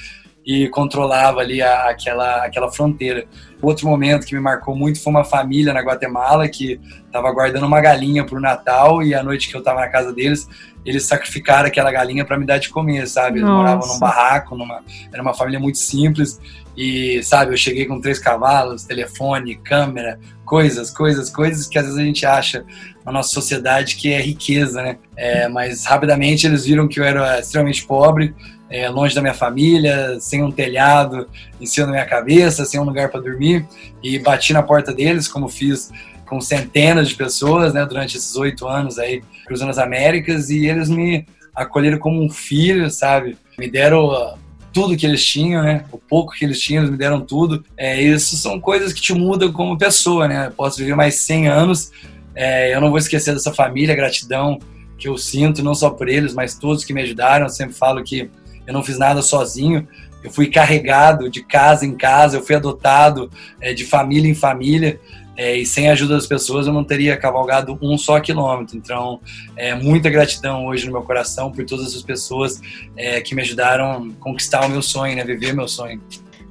[0.45, 3.25] e controlava ali a, aquela, aquela fronteira.
[3.61, 7.79] Outro momento que me marcou muito foi uma família na Guatemala que estava guardando uma
[7.79, 10.49] galinha para o Natal e a noite que eu estava na casa deles,
[10.85, 13.39] eles sacrificaram aquela galinha para me dar de comer, sabe?
[13.39, 13.57] Eles Nossa.
[13.57, 14.81] moravam num barraco, numa,
[15.13, 16.41] era uma família muito simples
[16.75, 21.99] e, sabe, eu cheguei com três cavalos, telefone, câmera, coisas, coisas, coisas que às vezes
[21.99, 22.65] a gente acha
[23.05, 24.97] na nossa sociedade que é riqueza, né?
[25.15, 28.33] É, mas rapidamente eles viram que eu era extremamente pobre,
[28.73, 31.29] é, longe da minha família, sem um telhado
[31.61, 33.67] em cima da minha cabeça, sem um lugar para dormir,
[34.01, 35.91] e bati na porta deles, como fiz
[36.25, 40.89] com centenas de pessoas, né, durante esses oito anos aí, cruzando as Américas, e eles
[40.89, 41.23] me
[41.55, 43.37] acolheram como um filho, sabe?
[43.59, 44.35] Me deram uh,
[44.73, 45.85] tudo que eles tinham, né?
[45.91, 47.63] O pouco que eles tinham, eles me deram tudo.
[47.77, 50.51] É, isso são coisas que te mudam como pessoa, né?
[50.57, 51.91] posso viver mais 100 anos,
[52.33, 54.57] é, eu não vou esquecer dessa família, gratidão
[54.97, 57.45] que eu sinto, não só por eles, mas todos que me ajudaram.
[57.45, 58.31] Eu sempre falo que
[58.65, 59.87] eu não fiz nada sozinho,
[60.23, 64.99] eu fui carregado de casa em casa, eu fui adotado é, de família em família.
[65.35, 68.77] É, e sem a ajuda das pessoas eu não teria cavalgado um só quilômetro.
[68.77, 69.19] Então,
[69.55, 72.61] é, muita gratidão hoje no meu coração por todas as pessoas
[72.95, 76.01] é, que me ajudaram a conquistar o meu sonho, né, viver meu sonho.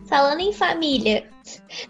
[0.08, 1.24] Falando em família,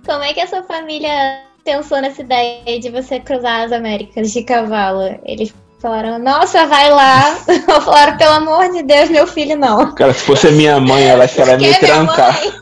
[0.04, 4.42] como é que a sua família pensou nessa ideia de você cruzar as Américas de
[4.42, 5.18] cavalo?
[5.24, 7.34] Eles Falaram, nossa, vai lá.
[7.84, 9.92] Falaram, pelo amor de Deus, meu filho não.
[9.96, 12.40] Cara, se fosse minha mãe, ela ia me trancar.
[12.40, 12.52] Mãe,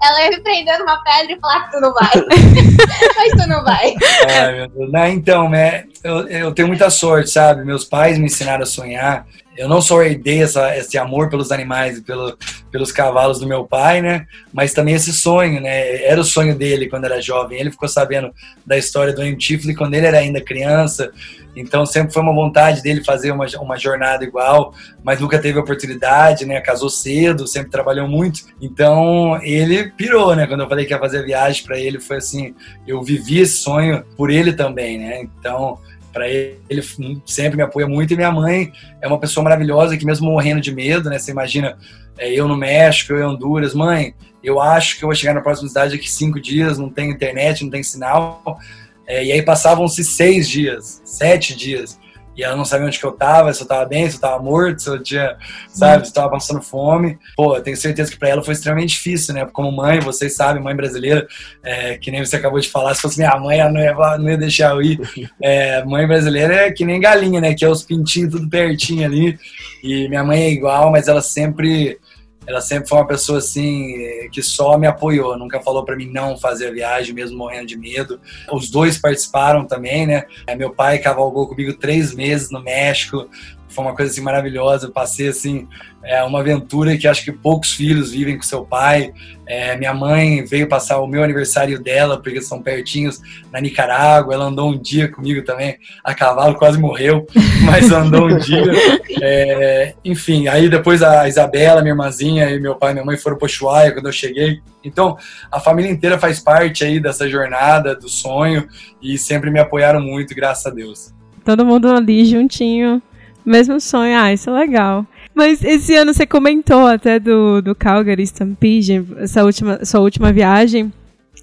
[0.00, 2.10] ela ia me prender numa pedra e falar que tu não vai.
[3.16, 3.94] Mas tu não vai.
[4.28, 4.92] Ai, meu Deus.
[4.92, 7.64] Não, então, né, eu, eu tenho muita sorte, sabe?
[7.64, 9.26] Meus pais me ensinaram a sonhar
[9.60, 12.34] eu não só herdei essa, esse amor pelos animais e pelo,
[12.72, 14.26] pelos cavalos do meu pai, né?
[14.50, 16.02] Mas também esse sonho, né?
[16.02, 17.60] Era o sonho dele quando era jovem.
[17.60, 18.32] Ele ficou sabendo
[18.64, 21.12] da história do Tifley quando ele era ainda criança.
[21.54, 24.72] Então sempre foi uma vontade dele fazer uma, uma jornada igual,
[25.04, 26.58] mas nunca teve oportunidade, né?
[26.62, 28.40] Casou cedo, sempre trabalhou muito.
[28.62, 30.46] Então ele pirou, né?
[30.46, 32.54] Quando eu falei que ia fazer a viagem para ele, foi assim:
[32.86, 35.20] eu vivi esse sonho por ele também, né?
[35.20, 35.78] Então
[36.12, 36.82] para ele,
[37.24, 40.74] sempre me apoia muito e minha mãe é uma pessoa maravilhosa que mesmo morrendo de
[40.74, 41.18] medo, né?
[41.18, 41.78] Você imagina
[42.18, 45.40] é, eu no México, eu em Honduras, mãe, eu acho que eu vou chegar na
[45.40, 48.58] próxima cidade daqui cinco dias, não tem internet, não tem sinal.
[49.06, 51.98] É, e aí passavam-se seis dias, sete dias
[52.40, 54.42] e ela não sabia onde que eu tava, se eu tava bem, se eu tava
[54.42, 55.36] morto, se eu tinha,
[55.68, 57.18] sabe, se eu tava passando fome.
[57.36, 59.46] Pô, eu tenho certeza que para ela foi extremamente difícil, né?
[59.52, 61.28] Como mãe, vocês sabem, mãe brasileira,
[61.62, 64.30] é, que nem você acabou de falar, se fosse minha mãe, ela não ia, não
[64.30, 64.98] ia deixar eu ir.
[65.42, 67.54] É, mãe brasileira é que nem galinha, né?
[67.54, 69.38] Que é os pintinhos tudo pertinho ali.
[69.82, 71.98] E minha mãe é igual, mas ela sempre
[72.46, 76.36] ela sempre foi uma pessoa assim que só me apoiou, nunca falou para mim não
[76.36, 78.20] fazer a viagem, mesmo morrendo de medo.
[78.52, 80.24] Os dois participaram também, né?
[80.46, 83.28] É, meu pai cavalgou comigo três meses no México,
[83.70, 84.86] foi uma coisa assim maravilhosa.
[84.86, 85.66] Eu passei assim
[86.02, 89.12] é uma aventura que acho que poucos filhos vivem com seu pai.
[89.46, 93.20] É, minha mãe veio passar o meu aniversário dela, porque são pertinhos,
[93.52, 94.32] na Nicarágua.
[94.32, 97.26] Ela andou um dia comigo também, a cavalo, quase morreu,
[97.66, 98.72] mas andou um dia.
[99.20, 103.36] É, enfim, aí depois a Isabela, minha irmãzinha, e meu pai e minha mãe foram
[103.36, 104.60] para Ushuaia quando eu cheguei.
[104.82, 105.18] Então,
[105.52, 108.66] a família inteira faz parte aí dessa jornada, do sonho,
[109.02, 111.12] e sempre me apoiaram muito, graças a Deus.
[111.44, 113.02] Todo mundo ali juntinho,
[113.44, 114.16] mesmo sonho.
[114.18, 115.06] Ah, isso é legal.
[115.34, 120.92] Mas esse ano você comentou até do, do Calgary Stampede, essa última, sua última viagem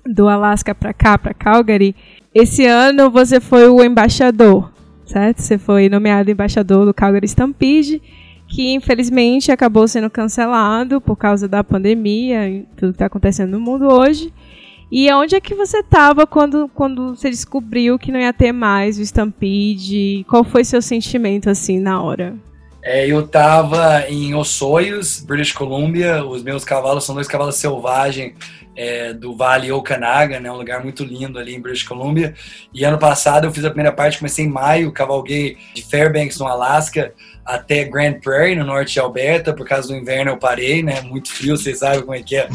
[0.06, 1.96] do Alasca para cá, para Calgary.
[2.34, 4.72] Esse ano você foi o embaixador,
[5.06, 5.42] certo?
[5.42, 8.02] Você foi nomeado embaixador do Calgary Stampede,
[8.48, 13.60] que infelizmente acabou sendo cancelado por causa da pandemia e tudo que está acontecendo no
[13.60, 14.32] mundo hoje.
[14.92, 18.98] E onde é que você estava quando, quando você descobriu que não ia ter mais
[18.98, 20.26] o Stampede?
[20.30, 22.36] Qual foi seu sentimento assim na hora?
[22.82, 26.26] É, eu estava em Ossoios, British Columbia.
[26.26, 28.34] Os meus cavalos são dois cavalos selvagens
[28.78, 32.36] é, do Vale Okanagan, né, um lugar muito lindo ali em British Columbia.
[32.72, 36.46] E ano passado eu fiz a primeira parte, comecei em maio, cavalguei de Fairbanks, no
[36.46, 37.12] Alasca,
[37.44, 39.52] até Grand Prairie, no norte de Alberta.
[39.52, 41.02] Por causa do inverno eu parei, né?
[41.02, 42.48] Muito frio, vocês sabem como é que é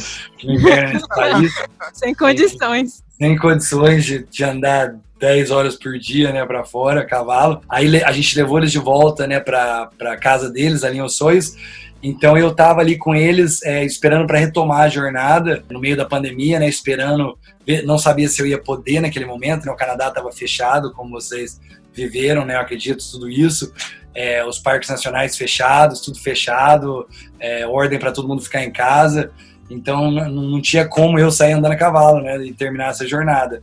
[0.45, 1.53] o inverno nesse país.
[1.93, 3.03] Sem condições.
[3.19, 7.63] Sem condições de, de andar 10 horas por dia, né, para fora, cavalo.
[7.69, 11.57] Aí a gente levou eles de volta, né, para casa deles, ali em Ossoios.
[12.03, 16.05] Então eu tava ali com eles, é, esperando para retomar a jornada, no meio da
[16.05, 17.39] pandemia, né, esperando,
[17.85, 21.61] não sabia se eu ia poder naquele momento, né, o Canadá estava fechado, como vocês
[21.95, 23.73] viveram, né, eu acredito, tudo isso.
[24.15, 27.07] É, os parques nacionais fechados, tudo fechado,
[27.39, 29.31] é, ordem para todo mundo ficar em casa.
[29.71, 33.63] Então não, não, tinha como eu sair andando a cavalo, né, e terminar essa jornada.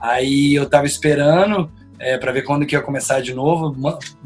[0.00, 3.76] Aí eu tava esperando é, para ver quando que ia começar de novo,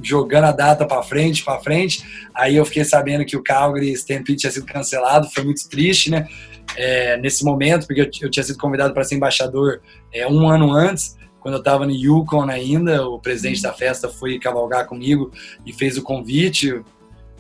[0.01, 2.29] jogando a data para frente, para frente.
[2.33, 6.29] Aí eu fiquei sabendo que o Calgary Stampede tinha sido cancelado, foi muito triste, né?
[6.77, 9.83] É, nesse momento, porque eu, eu tinha sido convidado para ser embaixador
[10.13, 14.39] é, um ano antes, quando eu estava no Yukon ainda, o presidente da festa foi
[14.39, 15.33] cavalgar comigo
[15.67, 16.81] e fez o convite.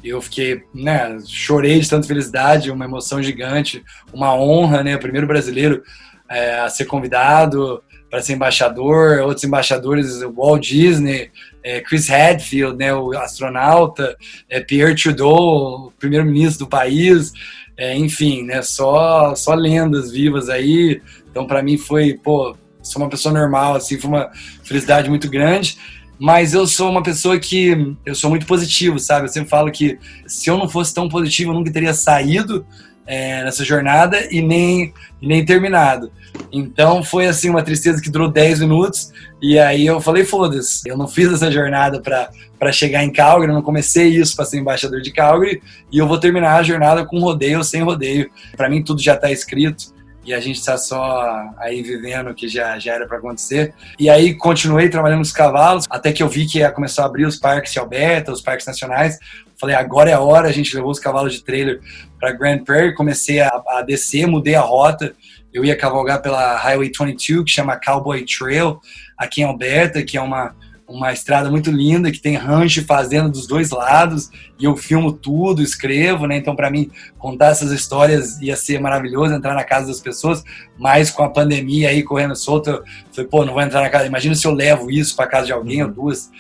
[0.03, 5.83] Eu fiquei, né, chorei de tanta felicidade, uma emoção gigante, uma honra, né, primeiro brasileiro
[6.29, 7.83] é, a ser convidado
[8.15, 11.33] para ser embaixador, outros embaixadores, Walt Disney,
[11.65, 14.17] é, Chris Hadfield, né, o astronauta,
[14.49, 17.33] é, Pierre Trudeau, primeiro-ministro do país,
[17.77, 21.03] é, enfim, né, só, só lendas vivas aí.
[21.29, 24.31] Então, para mim foi, pô, sou uma pessoa normal, assim, foi uma
[24.63, 25.77] felicidade muito grande.
[26.17, 29.25] Mas eu sou uma pessoa que eu sou muito positivo, sabe?
[29.27, 32.65] Eu sempre falo que se eu não fosse tão positivo, eu nunca teria saído
[33.07, 36.11] é, nessa jornada e nem, e nem terminado.
[36.53, 39.13] Então foi assim uma tristeza que durou 10 minutos
[39.43, 43.55] e aí eu falei, foda-se, eu não fiz essa jornada para chegar em Calgary, eu
[43.55, 45.63] não comecei isso para ser embaixador de Calgary
[45.93, 48.31] e eu vou terminar a jornada com rodeio ou sem rodeio.
[48.57, 52.49] Para mim tudo já está escrito e a gente está só aí vivendo o que
[52.49, 53.75] já, já era para acontecer.
[53.99, 57.27] E aí continuei trabalhando nos cavalos, até que eu vi que ia começar a abrir
[57.27, 59.19] os parques de Alberta, os parques nacionais.
[59.65, 61.81] Falei, agora é a hora, a gente levou os cavalos de trailer
[62.21, 65.15] para Grand Prairie, comecei a, a descer, mudei a rota.
[65.55, 68.79] Eu ia cavalgar pela Highway 22, que chama Cowboy Trail,
[69.17, 70.55] aqui em Alberta, que é uma
[70.87, 75.13] uma estrada muito linda que tem rancho e fazenda dos dois lados e eu filmo
[75.13, 76.37] tudo, escrevo, né?
[76.37, 80.45] Então para mim contar essas histórias ia ser maravilhoso, entrar na casa das pessoas,
[80.79, 84.07] mas com a pandemia aí correndo solto, eu falei, pô, não vou entrar na casa.
[84.07, 86.31] Imagina se eu levo isso para casa de alguém ou duas,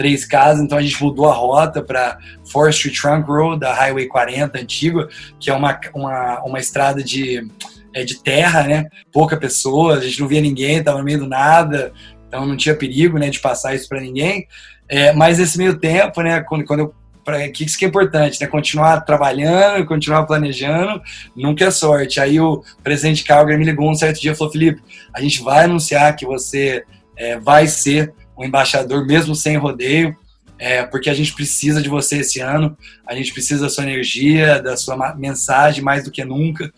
[0.00, 2.16] três casas, então a gente mudou a rota para
[2.50, 5.06] Forestry Trunk Road, da Highway 40 antiga,
[5.38, 7.46] que é uma, uma, uma estrada de,
[7.92, 8.86] é, de terra, né?
[9.12, 11.92] Pouca pessoa, a gente não via ninguém, tava no meio do nada,
[12.26, 14.46] então não tinha perigo, né, de passar isso para ninguém.
[14.88, 18.40] É, mas nesse meio tempo, né, quando, quando eu para que isso que é importante,
[18.40, 18.46] né?
[18.46, 21.02] Continuar trabalhando, continuar planejando,
[21.36, 22.18] nunca é sorte.
[22.18, 24.82] Aí o presidente Calgary me ligou um certo dia e falou: Felipe,
[25.14, 26.82] a gente vai anunciar que você
[27.14, 30.16] é, vai ser o embaixador mesmo sem rodeio,
[30.58, 32.74] é, porque a gente precisa de você esse ano,
[33.06, 36.72] a gente precisa da sua energia, da sua mensagem mais do que nunca.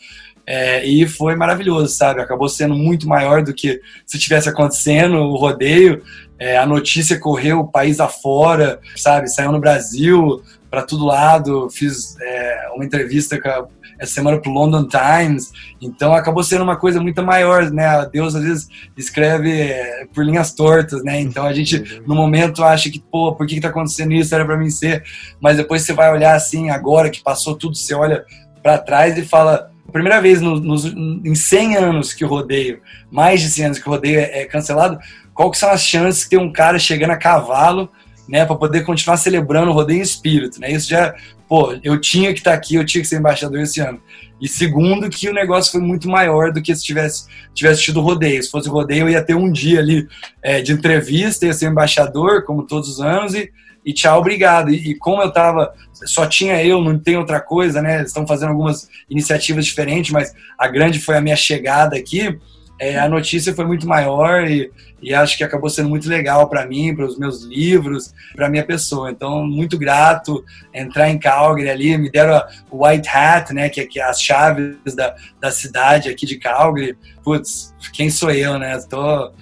[0.44, 2.20] É, e foi maravilhoso, sabe?
[2.20, 6.02] Acabou sendo muito maior do que se tivesse acontecendo o rodeio.
[6.36, 9.28] É, a notícia correu o país afora, sabe?
[9.28, 11.70] Saiu no Brasil, para todo lado.
[11.70, 13.66] Fiz é, uma entrevista a,
[14.02, 15.52] essa semana para o London Times.
[15.80, 18.04] Então acabou sendo uma coisa muito maior, né?
[18.12, 21.20] Deus às vezes escreve é, por linhas tortas, né?
[21.20, 24.34] Então a gente no momento acha que, pô, por que está acontecendo isso?
[24.34, 25.04] Era para mim ser.
[25.40, 28.24] Mas depois você vai olhar assim, agora que passou tudo, você olha
[28.60, 33.40] para trás e fala primeira vez no, nos, em 100 anos que o rodeio, mais
[33.40, 34.98] de 100 anos que o rodeio é, é cancelado,
[35.34, 37.90] qual que são as chances de ter um cara chegando a cavalo
[38.28, 40.72] né, para poder continuar celebrando o rodeio em espírito, né?
[40.72, 41.14] Isso já,
[41.52, 44.00] pô, eu tinha que estar tá aqui, eu tinha que ser embaixador esse ano.
[44.40, 48.42] E segundo, que o negócio foi muito maior do que se tivesse, tivesse tido rodeio.
[48.42, 50.08] Se fosse rodeio, eu ia ter um dia ali
[50.40, 53.52] é, de entrevista, ia ser embaixador, como todos os anos, e,
[53.84, 54.70] e tchau, obrigado.
[54.70, 58.02] E, e, como eu tava, só tinha eu, não tem outra coisa, né?
[58.02, 62.40] Estão fazendo algumas iniciativas diferentes, mas a grande foi a minha chegada aqui
[62.78, 66.66] é, a notícia foi muito maior e, e acho que acabou sendo muito legal para
[66.66, 69.10] mim, para os meus livros, para minha pessoa.
[69.10, 73.86] Então, muito grato entrar em Calgary ali, me deram o White Hat, né, que é,
[73.86, 76.96] que é as chaves da, da cidade aqui de Calgary.
[77.22, 78.76] Putz, quem sou eu, né?
[78.90, 79.32] Tô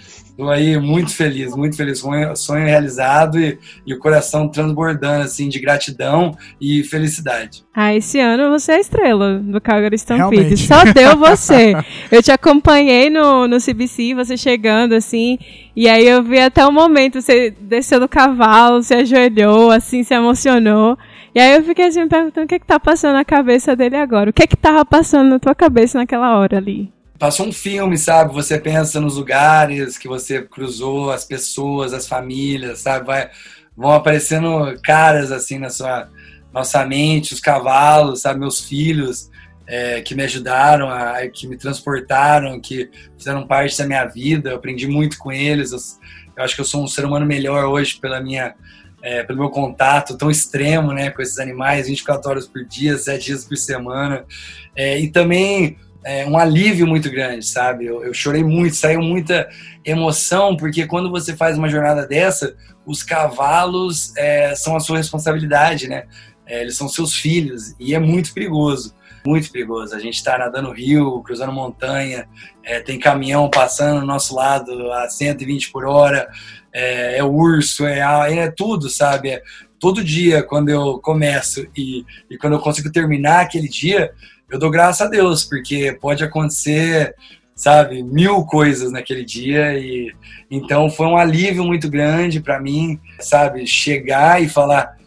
[0.40, 1.98] Estou aí muito feliz, muito feliz.
[1.98, 7.62] Sonho, sonho realizado e, e, o coração transbordando, assim, de gratidão e felicidade.
[7.74, 10.56] Ah, esse ano você é a estrela do Calgary Stampede.
[10.56, 11.74] Só deu você.
[12.10, 15.38] eu te acompanhei no, no CBC, você chegando, assim,
[15.76, 20.14] e aí eu vi até o momento, você desceu do cavalo, se ajoelhou, assim, se
[20.14, 20.96] emocionou.
[21.34, 23.76] E aí eu fiquei assim me perguntando o que é que tá passando na cabeça
[23.76, 24.30] dele agora.
[24.30, 26.90] O que é que tava passando na tua cabeça naquela hora ali?
[27.20, 28.32] Passou um filme, sabe?
[28.32, 33.06] Você pensa nos lugares que você cruzou, as pessoas, as famílias, sabe?
[33.06, 33.30] Vai,
[33.76, 36.08] vão aparecendo caras assim na sua
[36.50, 38.40] nossa mente, os cavalos, sabe?
[38.40, 39.30] Meus filhos
[39.66, 44.48] é, que me ajudaram, a, que me transportaram, que fizeram parte da minha vida.
[44.50, 45.72] Eu aprendi muito com eles.
[45.72, 45.78] Eu,
[46.38, 48.54] eu acho que eu sou um ser humano melhor hoje pela minha
[49.02, 53.24] é, pelo meu contato tão extremo, né, com esses animais, 24 horas por dia, 7
[53.24, 54.24] dias por semana.
[54.76, 57.86] É, e também é, um alívio muito grande, sabe?
[57.86, 59.48] Eu, eu, chorei muito, saiu muita
[59.84, 65.88] emoção, porque quando você faz uma jornada dessa, os cavalos é, são a sua responsabilidade,
[65.88, 66.04] né?
[66.46, 69.94] É, eles são seus filhos e é muito perigoso, muito perigoso.
[69.94, 72.26] A gente está nadando rio, cruzando montanha,
[72.64, 76.28] é, tem caminhão passando no nosso lado a 120 por hora,
[76.72, 79.30] é, é urso, é, é tudo, sabe?
[79.30, 79.42] É,
[79.78, 84.12] todo dia, quando eu começo e, e quando eu consigo terminar aquele dia,
[84.50, 87.14] eu dou graças a Deus, porque pode acontecer,
[87.54, 90.12] sabe, mil coisas naquele dia e
[90.50, 94.98] então foi um alívio muito grande para mim, sabe, chegar e falar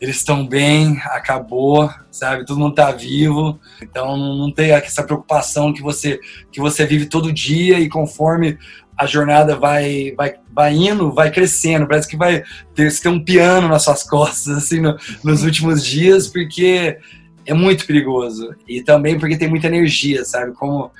[0.00, 2.44] eles estão bem, acabou, sabe?
[2.44, 6.20] Todo mundo tá vivo, então não tem essa preocupação que você
[6.52, 8.58] que você vive todo dia e conforme
[8.96, 11.86] a jornada vai, vai, vai indo, vai crescendo.
[11.86, 12.42] Parece que vai
[12.74, 16.98] ter, ter um piano nas suas costas, assim, no, nos últimos dias, porque
[17.46, 18.54] é muito perigoso.
[18.68, 20.52] E também porque tem muita energia, sabe?
[20.52, 20.90] Como,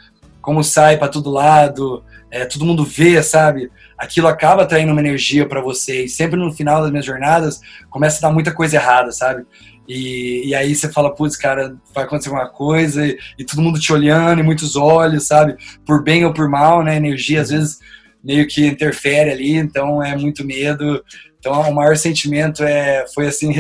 [0.41, 3.71] como sai para todo lado, é, todo mundo vê, sabe?
[3.97, 6.05] Aquilo acaba atraindo uma energia para você.
[6.05, 9.47] E sempre no final das minhas jornadas começa a dar muita coisa errada, sabe?
[9.89, 13.79] E, e aí você fala, putz, cara, vai acontecer alguma coisa, e, e, todo mundo
[13.79, 15.57] te olhando, e muitos olhos, sabe?
[15.87, 16.93] Por bem ou por mal, né?
[16.93, 17.79] A energia às vezes
[18.23, 21.05] meio que interfere ali, então é muito medo.
[21.39, 23.53] Então o maior sentimento é, foi assim,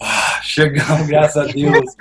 [0.00, 1.94] ah, chegamos, graças a Deus.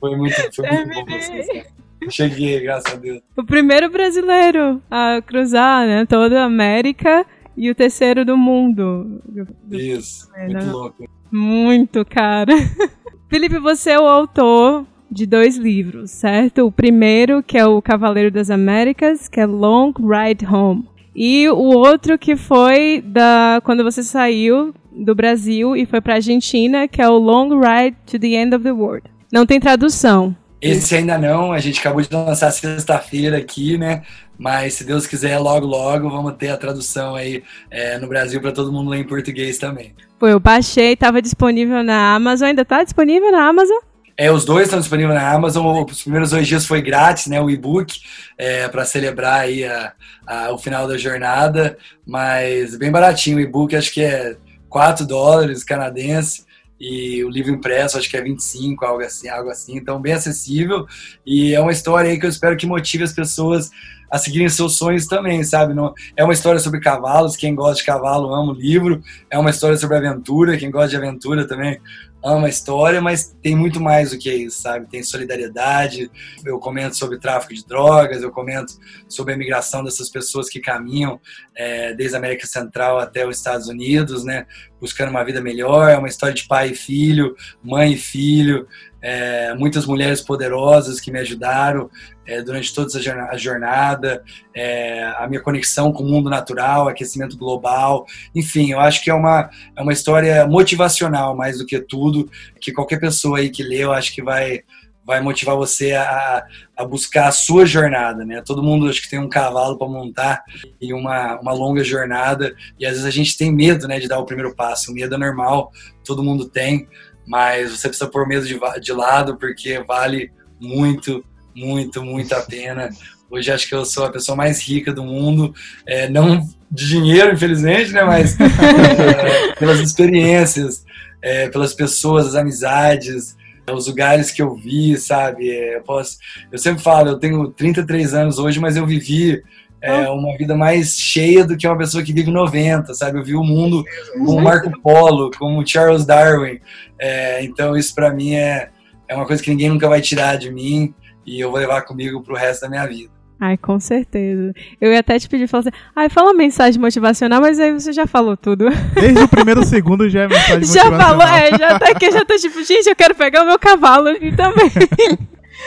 [0.00, 1.66] Foi muito, foi muito bom vocês.
[2.10, 3.22] Cheguei, graças a Deus.
[3.36, 6.04] O primeiro brasileiro a cruzar, né?
[6.06, 7.24] Toda a América
[7.56, 9.22] e o terceiro do mundo.
[9.70, 11.04] Isso, é, muito louco.
[11.30, 12.52] Muito, cara.
[13.28, 16.66] Felipe, você é o autor de dois livros, certo?
[16.66, 20.88] O primeiro, que é o Cavaleiro das Américas, que é Long Ride Home.
[21.14, 26.88] E o outro que foi da quando você saiu do Brasil e foi para Argentina,
[26.88, 29.04] que é o Long Ride to the End of the World.
[29.32, 30.36] Não tem tradução.
[30.60, 34.02] Esse ainda não, a gente acabou de lançar sexta-feira aqui, né?
[34.38, 38.50] Mas se Deus quiser, logo, logo vamos ter a tradução aí é, no Brasil para
[38.50, 39.94] todo mundo ler em português também.
[40.18, 43.76] Foi, eu baixei, estava disponível na Amazon, ainda está disponível na Amazon?
[44.16, 45.84] É, os dois estão disponíveis na Amazon.
[45.90, 47.40] Os primeiros dois dias foi grátis, né?
[47.40, 48.00] O e-book
[48.38, 49.92] é, para celebrar aí a,
[50.26, 53.38] a, o final da jornada, mas bem baratinho.
[53.38, 54.36] O e-book acho que é
[54.68, 56.44] 4 dólares canadense
[56.80, 60.86] e o livro impresso acho que é 25, algo assim, algo assim, então bem acessível
[61.24, 63.70] e é uma história aí que eu espero que motive as pessoas
[64.10, 65.74] a seguirem seus sonhos também, sabe?
[65.74, 69.50] Não, é uma história sobre cavalos, quem gosta de cavalo ama o livro, é uma
[69.50, 71.80] história sobre aventura, quem gosta de aventura também
[72.24, 74.88] ama a história, mas tem muito mais do que isso, sabe?
[74.88, 76.10] Tem solidariedade,
[76.44, 78.72] eu comento sobre tráfico de drogas, eu comento
[79.08, 81.20] sobre a migração dessas pessoas que caminham
[81.54, 84.46] é, desde a América Central até os Estados Unidos, né?
[84.80, 88.66] Buscando uma vida melhor, é uma história de pai e filho, mãe e filho,
[89.04, 91.90] é, muitas mulheres poderosas que me ajudaram
[92.26, 92.88] é, durante toda
[93.30, 99.04] a jornada, é, a minha conexão com o mundo natural, aquecimento global, enfim, eu acho
[99.04, 103.50] que é uma, é uma história motivacional mais do que tudo, que qualquer pessoa aí
[103.50, 104.62] que lê, eu acho que vai
[105.06, 108.40] vai motivar você a, a buscar a sua jornada, né?
[108.40, 110.42] Todo mundo acho que tem um cavalo para montar
[110.80, 114.18] e uma, uma longa jornada e às vezes a gente tem medo, né, de dar
[114.18, 114.90] o primeiro passo.
[114.90, 115.70] O medo é normal,
[116.06, 116.88] todo mundo tem,
[117.26, 122.90] mas você precisa pôr medo de, de lado porque vale muito, muito, muito a pena.
[123.30, 125.54] Hoje acho que eu sou a pessoa mais rica do mundo,
[125.86, 130.84] é, não de dinheiro, infelizmente, né, mas é, pelas experiências,
[131.22, 133.36] é, pelas pessoas, as amizades,
[133.72, 135.48] os lugares que eu vi, sabe?
[135.50, 136.18] É, eu, posso,
[136.52, 139.42] eu sempre falo, eu tenho 33 anos hoje, mas eu vivi
[139.84, 143.18] é, uma vida mais cheia do que uma pessoa que vive 90, sabe?
[143.18, 143.84] Eu vi o mundo
[144.16, 146.58] como Marco Polo, como Charles Darwin.
[146.98, 148.70] É, então isso para mim é,
[149.06, 150.94] é uma coisa que ninguém nunca vai tirar de mim
[151.26, 153.12] e eu vou levar comigo pro resto da minha vida.
[153.38, 154.54] Ai, com certeza.
[154.80, 157.92] Eu ia até te pedir, falar assim, ai, fala uma mensagem motivacional, mas aí você
[157.92, 158.66] já falou tudo.
[158.94, 161.00] Desde o primeiro segundo já é mensagem já motivacional.
[161.00, 163.58] Já falou, é, já tá aqui, já tô tipo, gente, eu quero pegar o meu
[163.58, 164.70] cavalo ali também.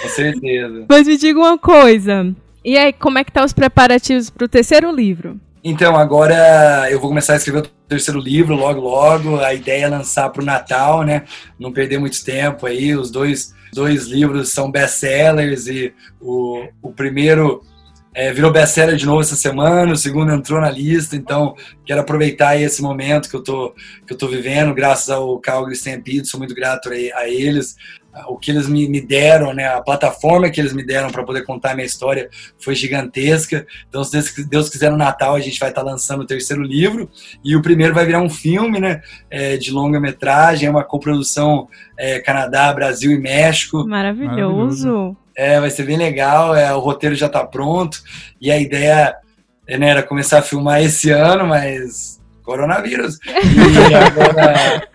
[0.01, 0.85] Com certeza.
[0.89, 2.33] Mas me diga uma coisa,
[2.67, 5.39] e aí, como é que tá os preparativos pro terceiro livro?
[5.63, 9.39] Então, agora eu vou começar a escrever o terceiro livro logo, logo.
[9.39, 11.23] A ideia é lançar pro Natal, né?
[11.57, 12.93] Não perder muito tempo aí.
[12.93, 17.61] Os dois dois livros são best-sellers e o, o primeiro
[18.13, 21.55] é, virou best-seller de novo essa semana, o segundo entrou na lista, então
[21.85, 26.27] quero aproveitar esse momento que eu tô, que eu tô vivendo, graças ao Calgary Stampede,
[26.27, 27.75] sou muito grato a eles,
[28.27, 31.43] o que eles me, me, deram, né, a plataforma que eles me deram para poder
[31.43, 33.65] contar a minha história foi gigantesca.
[33.87, 36.63] Então, se Deus, Deus, quiser, no Natal a gente vai estar tá lançando o terceiro
[36.63, 37.09] livro
[37.43, 41.67] e o primeiro vai virar um filme, né, é, de longa metragem, é uma coprodução
[41.97, 43.87] é, Canadá, Brasil e México.
[43.87, 44.87] Maravilhoso.
[44.87, 45.17] Maravilhoso.
[45.35, 46.55] É, vai ser bem legal.
[46.55, 48.01] É, o roteiro já está pronto
[48.41, 49.15] e a ideia
[49.67, 53.19] né, era começar a filmar esse ano, mas coronavírus.
[53.89, 54.87] E agora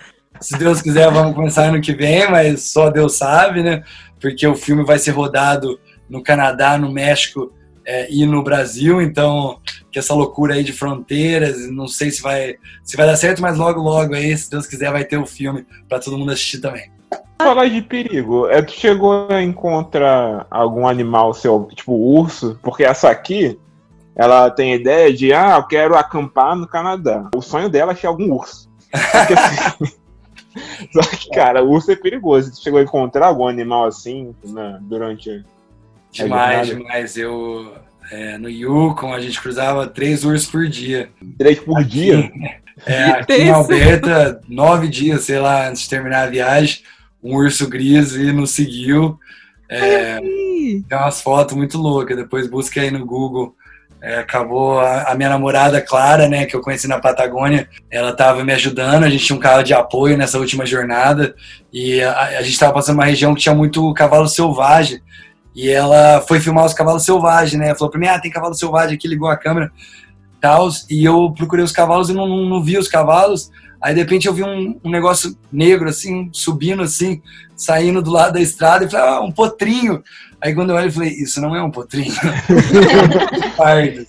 [0.43, 3.83] se Deus quiser, vamos começar ano que vem, mas só Deus sabe, né?
[4.21, 5.79] Porque o filme vai ser rodado
[6.09, 7.53] no Canadá, no México
[7.85, 9.59] é, e no Brasil, então
[9.91, 13.57] que essa loucura aí de fronteiras, não sei se vai se vai dar certo, mas
[13.57, 16.91] logo logo aí, se Deus quiser, vai ter o filme para todo mundo assistir também.
[17.41, 23.11] Falar de perigo, é tu chegou a encontrar algum animal seu, tipo urso, porque essa
[23.11, 23.59] aqui
[24.15, 27.29] ela tem a ideia de ah, eu quero acampar no Canadá.
[27.35, 28.71] O sonho dela é achar algum urso.
[28.91, 29.95] Porque, assim,
[30.93, 32.53] Só que, cara, urso é perigoso.
[32.53, 35.45] Você chegou a encontrar algum animal assim né, durante.
[36.11, 37.17] Demais, demais.
[37.17, 37.75] Eu.
[38.11, 41.09] É, no Yukon a gente cruzava três ursos por dia.
[41.39, 42.33] Três por aqui, dia?
[42.87, 46.83] É, aqui em Alberta, nove dias, sei lá, antes de terminar a viagem,
[47.23, 49.19] um urso gris e nos seguiu.
[49.69, 53.55] É, tem umas fotos muito loucas, depois busca aí no Google
[54.03, 58.43] é, acabou a, a, minha namorada Clara, né, que eu conheci na Patagônia, ela estava
[58.43, 59.05] me ajudando.
[59.05, 61.37] A gente tinha um carro de apoio nessa última jornada
[61.73, 65.01] e a, a gente estava passando uma região que tinha muito cavalo selvagem.
[65.55, 67.75] E ela foi filmar os cavalos selvagens, né?
[67.75, 69.71] Falou para mim: "Ah, tem cavalo selvagem aqui", ligou a câmera,
[70.41, 73.51] tals, e eu procurei os cavalos e não, não, não vi os cavalos.
[73.83, 77.21] Aí de repente eu vi um, um, negócio negro assim, subindo assim,
[77.57, 80.03] saindo do lado da estrada e falei: "Ah, um potrinho".
[80.43, 82.13] Aí quando eu olho, eu falei, isso não é um potrinho.
[83.57, 84.05] Pardo.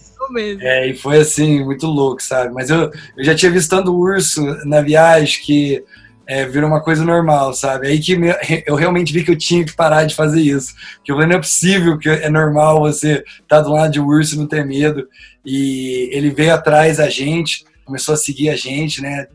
[0.61, 2.51] É, e foi assim, muito louco, sabe?
[2.51, 5.83] Mas eu, eu já tinha visto tanto urso na viagem que
[6.25, 7.87] é, virou uma coisa normal, sabe?
[7.87, 8.17] Aí que
[8.65, 10.73] eu realmente vi que eu tinha que parar de fazer isso.
[11.03, 13.99] Que eu falei, não é possível que é normal você estar tá do lado de
[13.99, 15.07] um urso e não ter medo.
[15.45, 19.27] E ele veio atrás da gente, começou a seguir a gente, né?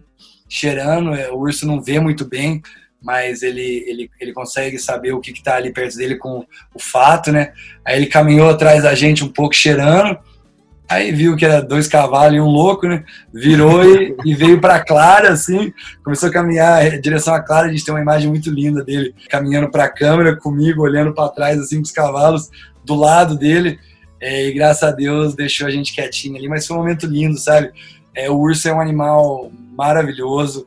[0.49, 2.63] Cheirando, é, o urso não vê muito bem,
[3.03, 6.45] mas ele, ele, ele consegue saber o que está ali perto dele com
[6.75, 7.53] o fato, né?
[7.85, 10.19] Aí ele caminhou atrás da gente um pouco cheirando,
[10.89, 13.05] aí viu que era dois cavalos e um louco, né?
[13.33, 15.73] Virou e, e veio para Clara, assim,
[16.03, 17.69] começou a caminhar em direção à Clara.
[17.69, 21.29] A gente tem uma imagem muito linda dele caminhando para a câmera comigo, olhando para
[21.29, 22.51] trás, assim, com os cavalos
[22.85, 23.79] do lado dele.
[24.21, 27.39] É, e graças a Deus deixou a gente quietinho ali, mas foi um momento lindo,
[27.39, 27.71] sabe?
[28.19, 30.67] É, o urso é um animal maravilhoso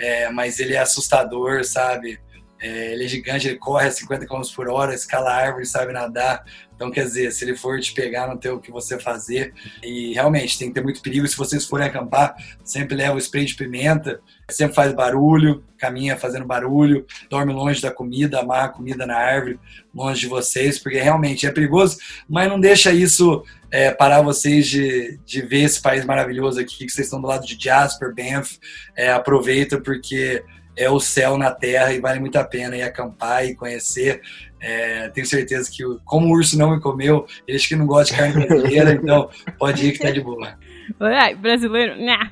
[0.00, 2.18] é, mas ele é assustador, sabe?
[2.60, 6.44] É, ele é gigante, ele corre a 50 km por hora, escala árvore, sabe nadar.
[6.74, 9.52] Então, quer dizer, se ele for te pegar, não tem o que você fazer.
[9.82, 11.26] E realmente tem que ter muito perigo.
[11.28, 12.34] Se vocês forem acampar,
[12.64, 17.90] sempre leva o spray de pimenta, sempre faz barulho, caminha fazendo barulho, dorme longe da
[17.90, 19.60] comida, amarra a comida na árvore,
[19.94, 21.98] longe de vocês, porque realmente é perigoso,
[22.28, 26.90] mas não deixa isso é, parar vocês de, de ver esse país maravilhoso aqui, que
[26.90, 28.58] vocês estão do lado de Jasper, Banff.
[28.96, 30.42] É, aproveita, porque
[30.80, 34.22] é o céu na terra e vale muito a pena ir acampar e conhecer.
[34.58, 38.22] É, tenho certeza que, como o urso não me comeu, eles que não gostam de
[38.22, 39.28] carne brasileira, então
[39.58, 40.54] pode ir que tá de boa.
[40.98, 42.30] Ai, brasileiro, nah.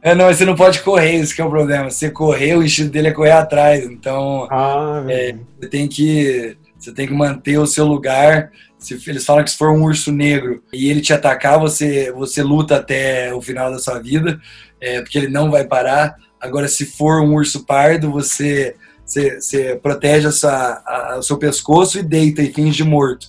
[0.00, 1.90] É, não, você não pode correr, isso que é o problema.
[1.90, 3.84] Você correr, o instinto dele é correr atrás.
[3.84, 8.52] Então, Ah, é, você tem que você tem que manter o seu lugar.
[8.78, 12.42] Se, eles falam que se for um urso negro e ele te atacar, você você
[12.42, 14.40] luta até o final da sua vida,
[14.80, 16.14] é, porque ele não vai parar.
[16.40, 18.74] Agora, se for um urso pardo, você
[19.04, 23.28] você, você protege a sua, a- o seu pescoço e deita e finge morto,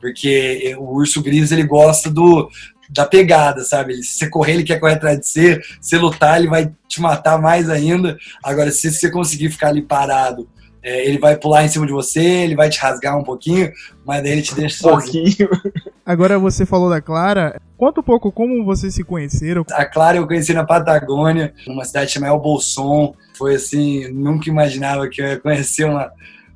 [0.00, 2.48] porque o urso gris ele gosta do
[2.88, 4.00] da pegada, sabe?
[4.04, 5.60] Se você correr, ele quer correr atrás de você.
[5.80, 8.16] Se lutar, ele vai te matar mais ainda.
[8.44, 10.48] Agora, se você conseguir ficar ali parado,
[10.86, 13.72] é, ele vai pular em cima de você, ele vai te rasgar um pouquinho,
[14.06, 15.48] mas daí ele te deixa um sozinho.
[15.48, 15.82] pouquinho.
[16.06, 17.60] Agora você falou da Clara.
[17.76, 19.64] Conta um pouco como vocês se conheceram.
[19.72, 23.16] A Clara eu conheci na Patagônia, numa cidade chamada El Bolson.
[23.36, 26.12] Foi assim, nunca imaginava que eu ia conhecer uma,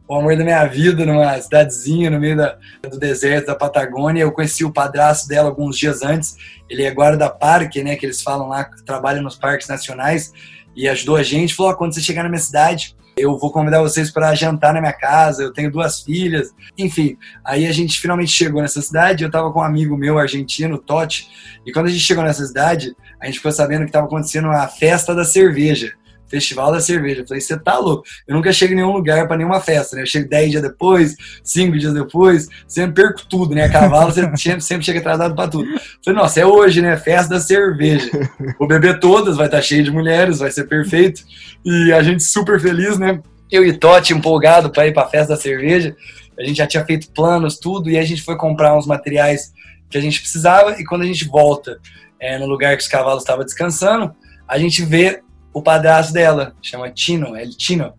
[0.07, 2.57] o amor da minha vida numa cidadezinha no meio da,
[2.89, 4.23] do deserto da Patagônia.
[4.23, 6.37] Eu conheci o padrasto dela alguns dias antes.
[6.69, 10.33] Ele é guarda-parque, né, que eles falam lá, que trabalha nos parques nacionais,
[10.75, 11.55] e ajudou a gente.
[11.55, 14.81] Falou: "Ó, quando você chegar na minha cidade, eu vou convidar vocês para jantar na
[14.81, 15.43] minha casa.
[15.43, 16.55] Eu tenho duas filhas.
[16.77, 19.25] Enfim, aí a gente finalmente chegou nessa cidade.
[19.25, 21.29] Eu tava com um amigo meu argentino, Totti,
[21.67, 24.67] e quando a gente chegou nessa cidade, a gente ficou sabendo que tava acontecendo a
[24.67, 25.93] festa da cerveja.
[26.31, 27.23] Festival da cerveja.
[27.23, 28.05] Eu falei, você tá louco?
[28.27, 30.03] Eu nunca chego em nenhum lugar para nenhuma festa, né?
[30.03, 33.69] Eu chego 10 dias depois, 5 dias depois, sempre perco tudo, né?
[33.69, 35.69] Cavalo você sempre, sempre chega atrasado para tudo.
[35.69, 36.97] Eu falei, nossa, é hoje, né?
[36.97, 38.11] Festa da cerveja.
[38.59, 41.23] Vou beber todas, vai estar cheio de mulheres, vai ser perfeito.
[41.65, 43.21] E a gente super feliz, né?
[43.51, 45.97] Eu e Totti empolgado para ir para festa da cerveja.
[46.39, 49.53] A gente já tinha feito planos, tudo, e a gente foi comprar uns materiais
[49.91, 50.81] que a gente precisava.
[50.81, 51.79] E quando a gente volta
[52.21, 54.15] é, no lugar que os cavalos estavam descansando,
[54.47, 55.23] a gente vê
[55.53, 57.93] o padrasto dela, chama Tino, El Tino.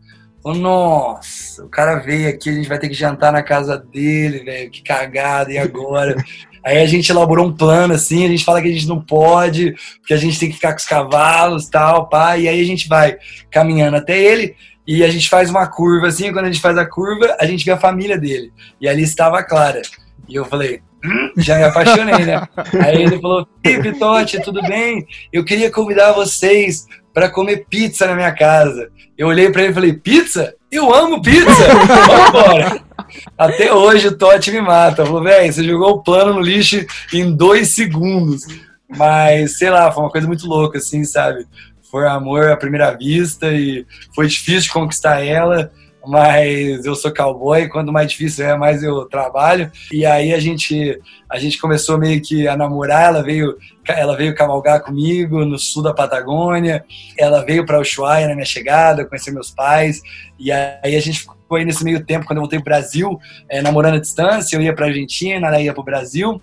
[0.43, 4.43] Falou, nossa, o cara veio aqui, a gente vai ter que jantar na casa dele,
[4.43, 6.15] velho, que cagada, e agora?
[6.65, 9.75] Aí a gente elaborou um plano, assim, a gente fala que a gente não pode,
[9.99, 12.87] porque a gente tem que ficar com os cavalos tal, pá, e aí a gente
[12.87, 13.17] vai
[13.49, 16.85] caminhando até ele, e a gente faz uma curva, assim, quando a gente faz a
[16.85, 18.51] curva, a gente vê a família dele.
[18.79, 19.81] E ali estava a Clara.
[20.27, 22.47] E eu falei, hum, já me apaixonei, né?
[22.85, 25.05] Aí ele falou, Felipe, Totti, tudo bem?
[25.31, 28.89] Eu queria convidar vocês para comer pizza na minha casa.
[29.17, 30.53] Eu olhei para ele e falei, pizza?
[30.71, 31.45] Eu amo pizza!
[31.67, 32.83] Vamos embora!
[33.37, 35.05] Até hoje o Totti me mata.
[35.05, 38.43] Falou, velho, você jogou o plano no lixo em dois segundos.
[38.87, 41.45] Mas, sei lá, foi uma coisa muito louca, assim, sabe?
[41.89, 43.85] Foi amor à primeira vista e
[44.15, 45.71] foi difícil conquistar ela,
[46.05, 49.71] mas eu sou cowboy, quanto mais difícil é, mais eu trabalho.
[49.91, 50.99] E aí a gente
[51.29, 55.81] a gente começou meio que a namorar, ela veio ela veio cavalgar comigo no sul
[55.81, 56.83] da Patagônia,
[57.17, 60.01] ela veio para Ushuaia na minha chegada, conhecer meus pais,
[60.39, 63.19] e aí a gente ficou aí nesse meio tempo, quando eu voltei para o Brasil,
[63.49, 66.41] é, namorando à distância, eu ia para Argentina, ela ia para o Brasil,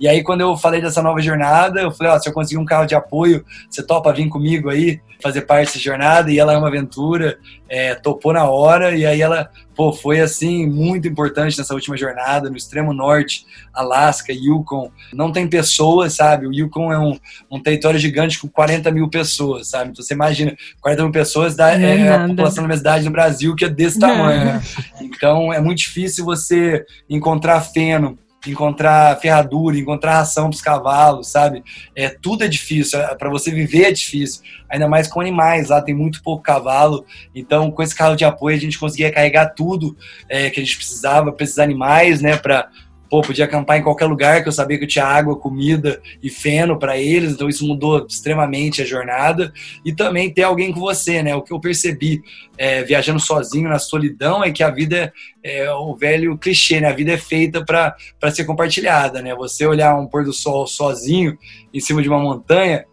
[0.00, 2.64] e aí, quando eu falei dessa nova jornada, eu falei, ó, se eu conseguir um
[2.64, 6.30] carro de apoio, você topa vir comigo aí, fazer parte dessa jornada?
[6.30, 7.38] E ela é uma aventura,
[7.68, 12.48] é, topou na hora, e aí ela, pô, foi assim, muito importante nessa última jornada,
[12.48, 13.44] no extremo norte,
[13.74, 14.92] Alasca, Yukon.
[15.12, 16.46] Não tem pessoas, sabe?
[16.46, 17.18] O Yukon é um,
[17.50, 19.90] um território gigante com 40 mil pessoas, sabe?
[19.90, 23.04] Então você imagina, 40 mil pessoas dá, Não é é, a população da minha cidade
[23.04, 24.62] no Brasil que é desse tamanho, né?
[25.00, 28.16] Então é muito difícil você encontrar feno,
[28.46, 31.62] encontrar ferradura, encontrar ração para os cavalos, sabe?
[31.94, 35.94] É, tudo é difícil, para você viver é difícil, ainda mais com animais, lá tem
[35.94, 39.96] muito pouco cavalo, então com esse carro de apoio a gente conseguia carregar tudo
[40.28, 42.68] é, que a gente precisava para esses animais, né, para
[43.10, 46.28] Pô, podia acampar em qualquer lugar que eu sabia que eu tinha água, comida e
[46.28, 49.52] feno para eles, então isso mudou extremamente a jornada.
[49.84, 51.34] E também ter alguém com você, né?
[51.34, 52.22] O que eu percebi
[52.58, 56.88] é, viajando sozinho na solidão é que a vida é, é o velho clichê, né?
[56.88, 57.96] A vida é feita para
[58.30, 59.34] ser compartilhada, né?
[59.34, 61.38] Você olhar um pôr do sol sozinho
[61.72, 62.84] em cima de uma montanha,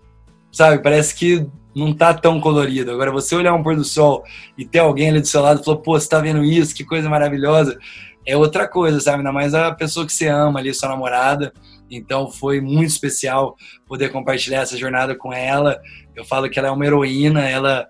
[0.50, 0.82] sabe?
[0.82, 1.46] Parece que
[1.76, 2.90] não tá tão colorido.
[2.90, 4.24] Agora, você olhar um pôr do sol
[4.58, 6.74] e ter alguém ali do seu lado e falar, pô, você tá vendo isso?
[6.74, 7.78] Que coisa maravilhosa
[8.26, 9.20] é outra coisa, sabe?
[9.20, 11.54] Ainda mais a pessoa que você ama ali, sua namorada.
[11.90, 13.56] Então foi muito especial
[13.88, 15.80] poder compartilhar essa jornada com ela.
[16.16, 17.88] Eu falo que ela é uma heroína, ela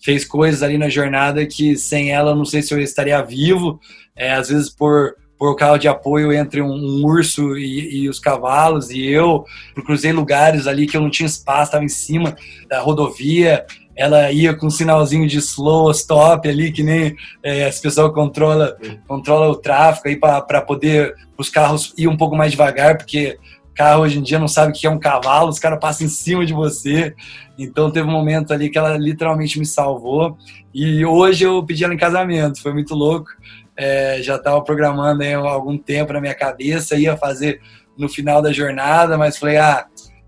[0.00, 3.80] fez coisas ali na jornada que sem ela não sei se eu estaria vivo.
[4.14, 8.20] É, às vezes por por carro de apoio entre um, um urso e, e, os
[8.20, 9.44] cavalos e eu
[9.84, 12.36] cruzei lugares ali que eu não tinha espaço, estava em cima
[12.68, 13.66] da rodovia
[14.02, 18.76] ela ia com um sinalzinho de slow, stop ali, que nem é, as pessoas controla,
[19.06, 23.38] controla o tráfego aí para poder os carros ir um pouco mais devagar, porque
[23.76, 26.10] carro hoje em dia não sabe o que é um cavalo, os caras passam em
[26.10, 27.14] cima de você.
[27.56, 30.36] Então teve um momento ali que ela literalmente me salvou.
[30.74, 33.30] E hoje eu pedi ela em casamento, foi muito louco.
[33.76, 37.60] É, já estava programando aí algum tempo na minha cabeça, ia fazer
[37.96, 39.86] no final da jornada, mas falei, ah,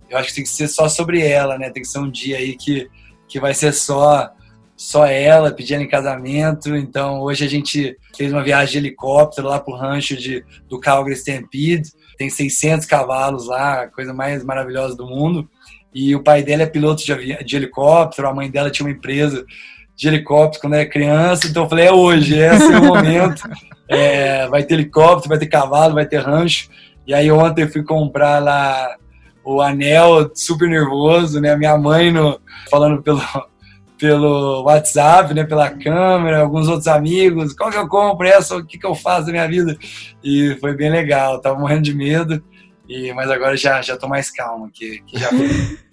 [0.08, 1.70] eu acho que tem que ser só sobre ela, né?
[1.70, 2.88] Tem que ser um dia aí que
[3.34, 4.30] que vai ser só
[4.76, 6.76] só ela, pedindo em casamento.
[6.76, 11.16] Então hoje a gente fez uma viagem de helicóptero lá pro rancho de, do Calgary
[11.16, 11.90] Stampede.
[12.16, 15.50] Tem 600 cavalos lá, a coisa mais maravilhosa do mundo.
[15.92, 19.44] E o pai dela é piloto de, de helicóptero, a mãe dela tinha uma empresa
[19.96, 21.48] de helicóptero quando era criança.
[21.48, 23.42] Então eu falei, é hoje, esse é o momento.
[23.86, 26.70] É, vai ter helicóptero, vai ter cavalo, vai ter rancho.
[27.06, 28.96] E aí ontem eu fui comprar lá
[29.44, 31.54] o anel, super nervoso, né?
[31.56, 32.40] Minha mãe no,
[32.70, 33.20] falando pelo,
[33.98, 35.44] pelo WhatsApp, né?
[35.44, 37.52] Pela câmera, alguns outros amigos.
[37.52, 38.56] Qual que eu compro essa?
[38.56, 39.76] O que, que eu faço da minha vida?
[40.22, 41.40] E foi bem legal.
[41.40, 42.42] Tava morrendo de medo.
[42.88, 45.48] E, mas agora já, já tô mais calmo, que, que já foi.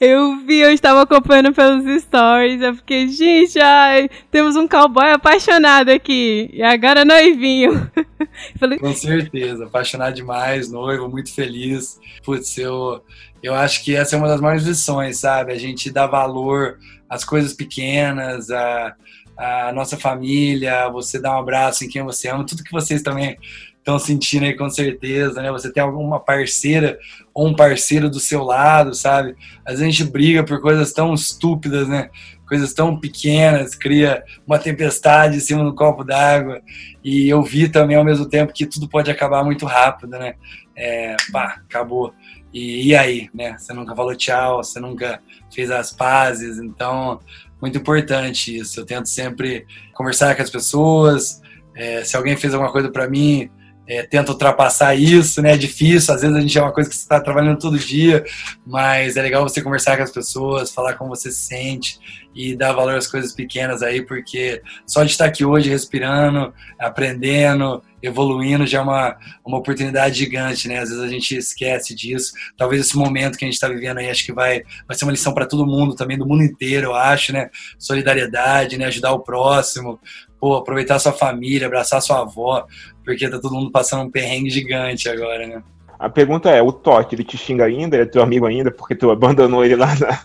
[0.00, 2.60] Eu vi, eu estava acompanhando pelos stories.
[2.60, 6.50] Eu fiquei, gente, ai, temos um cowboy apaixonado aqui.
[6.52, 7.90] E agora noivinho.
[8.58, 8.78] Falei...
[8.78, 11.98] Com certeza, apaixonado demais, noivo, muito feliz.
[12.24, 13.02] Putz, eu,
[13.42, 15.52] eu acho que essa é uma das maiores lições, sabe?
[15.52, 18.94] A gente dá valor às coisas pequenas, a,
[19.36, 23.36] a nossa família, você dá um abraço em quem você ama, tudo que vocês também
[23.78, 25.52] estão sentindo aí com certeza, né?
[25.52, 26.98] Você tem alguma parceira
[27.34, 29.36] ou um parceiro do seu lado, sabe?
[29.66, 32.10] Às vezes a gente briga por coisas tão estúpidas, né?
[32.46, 36.60] Coisas tão pequenas, cria uma tempestade em cima do copo d'água.
[37.02, 40.34] E eu vi também ao mesmo tempo que tudo pode acabar muito rápido, né?
[40.76, 42.14] É, pá, acabou.
[42.52, 43.56] E, e aí, né?
[43.58, 45.20] Você nunca falou tchau, você nunca
[45.52, 47.18] fez as pazes, então
[47.60, 48.78] muito importante isso.
[48.78, 51.42] Eu tento sempre conversar com as pessoas.
[51.74, 53.50] É, se alguém fez alguma coisa para mim,
[53.86, 55.52] é, tenta ultrapassar isso, né?
[55.52, 58.24] É difícil, às vezes a gente é uma coisa que você está trabalhando todo dia,
[58.66, 61.98] mas é legal você conversar com as pessoas, falar como você se sente
[62.34, 67.82] e dar valor às coisas pequenas aí, porque só de estar aqui hoje respirando, aprendendo,
[68.02, 70.78] evoluindo já é uma, uma oportunidade gigante, né?
[70.78, 72.32] Às vezes a gente esquece disso.
[72.56, 75.12] Talvez esse momento que a gente está vivendo aí, acho que vai, vai ser uma
[75.12, 77.48] lição para todo mundo, também do mundo inteiro, eu acho, né?
[77.78, 78.86] Solidariedade, né?
[78.86, 80.00] Ajudar o próximo,
[80.44, 82.66] pô, aproveitar sua família, abraçar sua avó,
[83.02, 85.62] porque tá todo mundo passando um perrengue gigante agora, né?
[85.98, 87.96] A pergunta é, o Totti, ele te xinga ainda?
[87.96, 88.70] Ele é teu amigo ainda?
[88.70, 90.20] Porque tu abandonou ele lá na...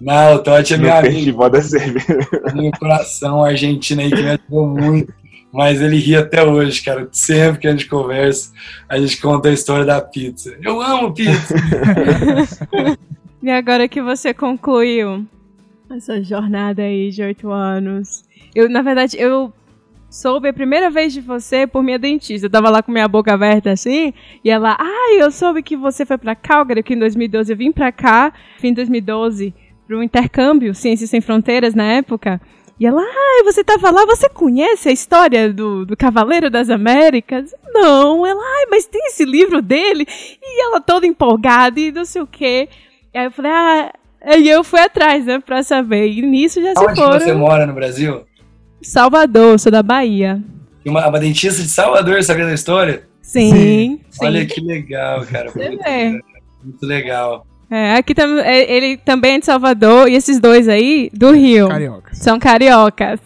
[0.00, 1.14] Não, o Totti é meu amigo.
[1.14, 2.28] festival da cerveja.
[2.54, 5.12] Meu coração argentino aí que me ajudou muito.
[5.52, 7.08] Mas ele ri até hoje, cara.
[7.10, 8.52] Sempre que a gente conversa,
[8.88, 10.56] a gente conta a história da pizza.
[10.62, 11.56] Eu amo pizza!
[13.42, 15.26] e agora que você concluiu
[15.90, 18.24] essa jornada aí de oito anos,
[18.54, 19.52] eu, na verdade, eu
[20.14, 22.46] soube a primeira vez de você por minha dentista.
[22.46, 25.76] Eu tava lá com minha boca aberta assim, e ela, ai, ah, eu soube que
[25.76, 29.52] você foi pra Calgary, que em 2012 eu vim pra cá, fim de 2012,
[29.86, 32.40] pro intercâmbio Ciências Sem Fronteiras na época.
[32.78, 36.70] E ela, ai, ah, você tava lá, você conhece a história do, do Cavaleiro das
[36.70, 37.54] Américas?
[37.72, 40.06] Não, ela, ai, mas tem esse livro dele?
[40.42, 42.68] E ela toda empolgada e não sei o quê.
[43.12, 43.92] E aí eu falei, ah,
[44.38, 46.08] e eu fui atrás, né, pra saber.
[46.08, 47.14] E nisso já Onde se foram.
[47.14, 48.24] Onde você mora no Brasil?
[48.84, 50.42] Salvador, sou da Bahia.
[50.84, 53.06] Uma, uma dentista de Salvador sabendo a história?
[53.22, 54.00] Sim, sim.
[54.22, 55.50] Olha que legal, cara.
[55.50, 56.20] Você vê.
[56.62, 57.46] Muito legal.
[57.70, 61.68] É, aqui tam, é, ele também é de Salvador e esses dois aí do Rio.
[61.68, 62.18] Cariocas.
[62.18, 63.20] São cariocas.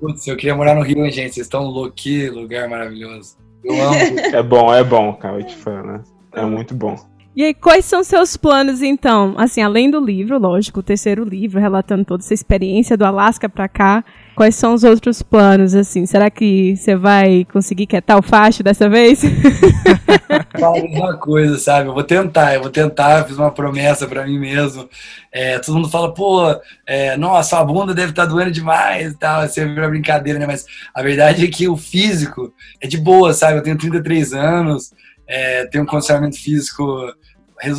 [0.00, 1.34] Putz, eu queria morar no Rio, hein, gente.
[1.34, 3.36] Vocês estão loucos, que lugar maravilhoso.
[3.64, 3.94] Eu amo.
[4.32, 6.00] É bom, é bom, cara, eu te falo, né?
[6.32, 6.96] É muito bom.
[7.34, 9.34] E aí, quais são seus planos, então?
[9.38, 13.68] Assim, além do livro, lógico, o terceiro livro, relatando toda essa experiência do Alasca pra
[13.68, 14.04] cá,
[14.34, 16.06] quais são os outros planos, assim?
[16.06, 19.22] Será que você vai conseguir quietar o facho dessa vez?
[20.58, 21.88] Fala uma coisa, sabe?
[21.88, 24.88] Eu vou tentar, eu vou tentar, fiz uma promessa para mim mesmo.
[25.30, 26.42] É, todo mundo fala, pô,
[26.84, 30.38] é, nossa, a bunda deve estar tá doendo demais e tal, é sempre uma brincadeira,
[30.38, 30.46] né?
[30.46, 33.58] Mas a verdade é que o físico é de boa, sabe?
[33.58, 34.92] Eu tenho 33 anos,
[35.30, 36.84] é, tenho um condicionamento físico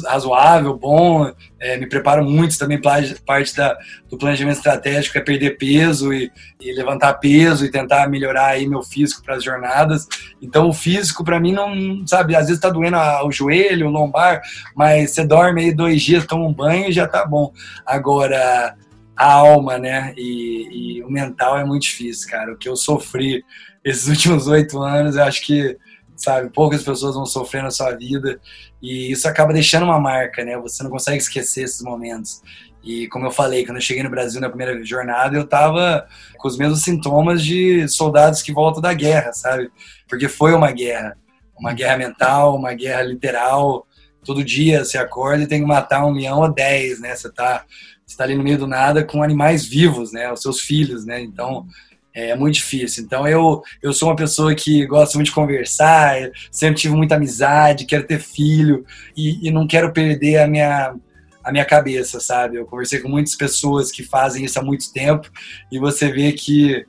[0.08, 3.78] razoável, bom, é, me preparo muito também parte da,
[4.08, 6.32] do planejamento estratégico é perder peso e,
[6.62, 10.08] e levantar peso e tentar melhorar aí meu físico para as jornadas.
[10.40, 14.42] Então o físico para mim não, sabe, às vezes está doendo o joelho, o lombar,
[14.76, 17.52] mas você dorme aí dois dias, toma um banho e já tá bom.
[17.84, 18.76] Agora
[19.16, 22.54] a alma, né, e, e o mental é muito difícil, cara.
[22.54, 23.44] O que eu sofri
[23.84, 25.76] esses últimos oito anos, eu acho que
[26.22, 26.50] sabe?
[26.50, 28.40] Poucas pessoas vão sofrer na sua vida
[28.82, 30.58] e isso acaba deixando uma marca, né?
[30.60, 32.42] Você não consegue esquecer esses momentos.
[32.84, 36.08] E como eu falei, quando eu cheguei no Brasil na primeira jornada, eu tava
[36.38, 39.72] com os mesmos sintomas de soldados que voltam da guerra, sabe?
[40.08, 41.16] Porque foi uma guerra,
[41.58, 43.88] uma guerra mental, uma guerra literal.
[44.24, 47.16] Todo dia você acorda e tem que matar um leão ou dez, né?
[47.16, 47.66] Você tá,
[48.06, 50.32] você tá ali no meio do nada com animais vivos, né?
[50.32, 51.22] Os seus filhos, né?
[51.22, 51.66] Então
[52.14, 53.04] é muito difícil.
[53.04, 56.16] Então eu, eu sou uma pessoa que gosta muito de conversar,
[56.52, 58.86] sempre tive muita amizade, quero ter filho
[59.16, 60.96] e, e não quero perder a minha,
[61.44, 62.58] a minha cabeça, sabe?
[62.58, 65.30] Eu conversei com muitas pessoas que fazem isso há muito tempo
[65.72, 66.86] e você vê que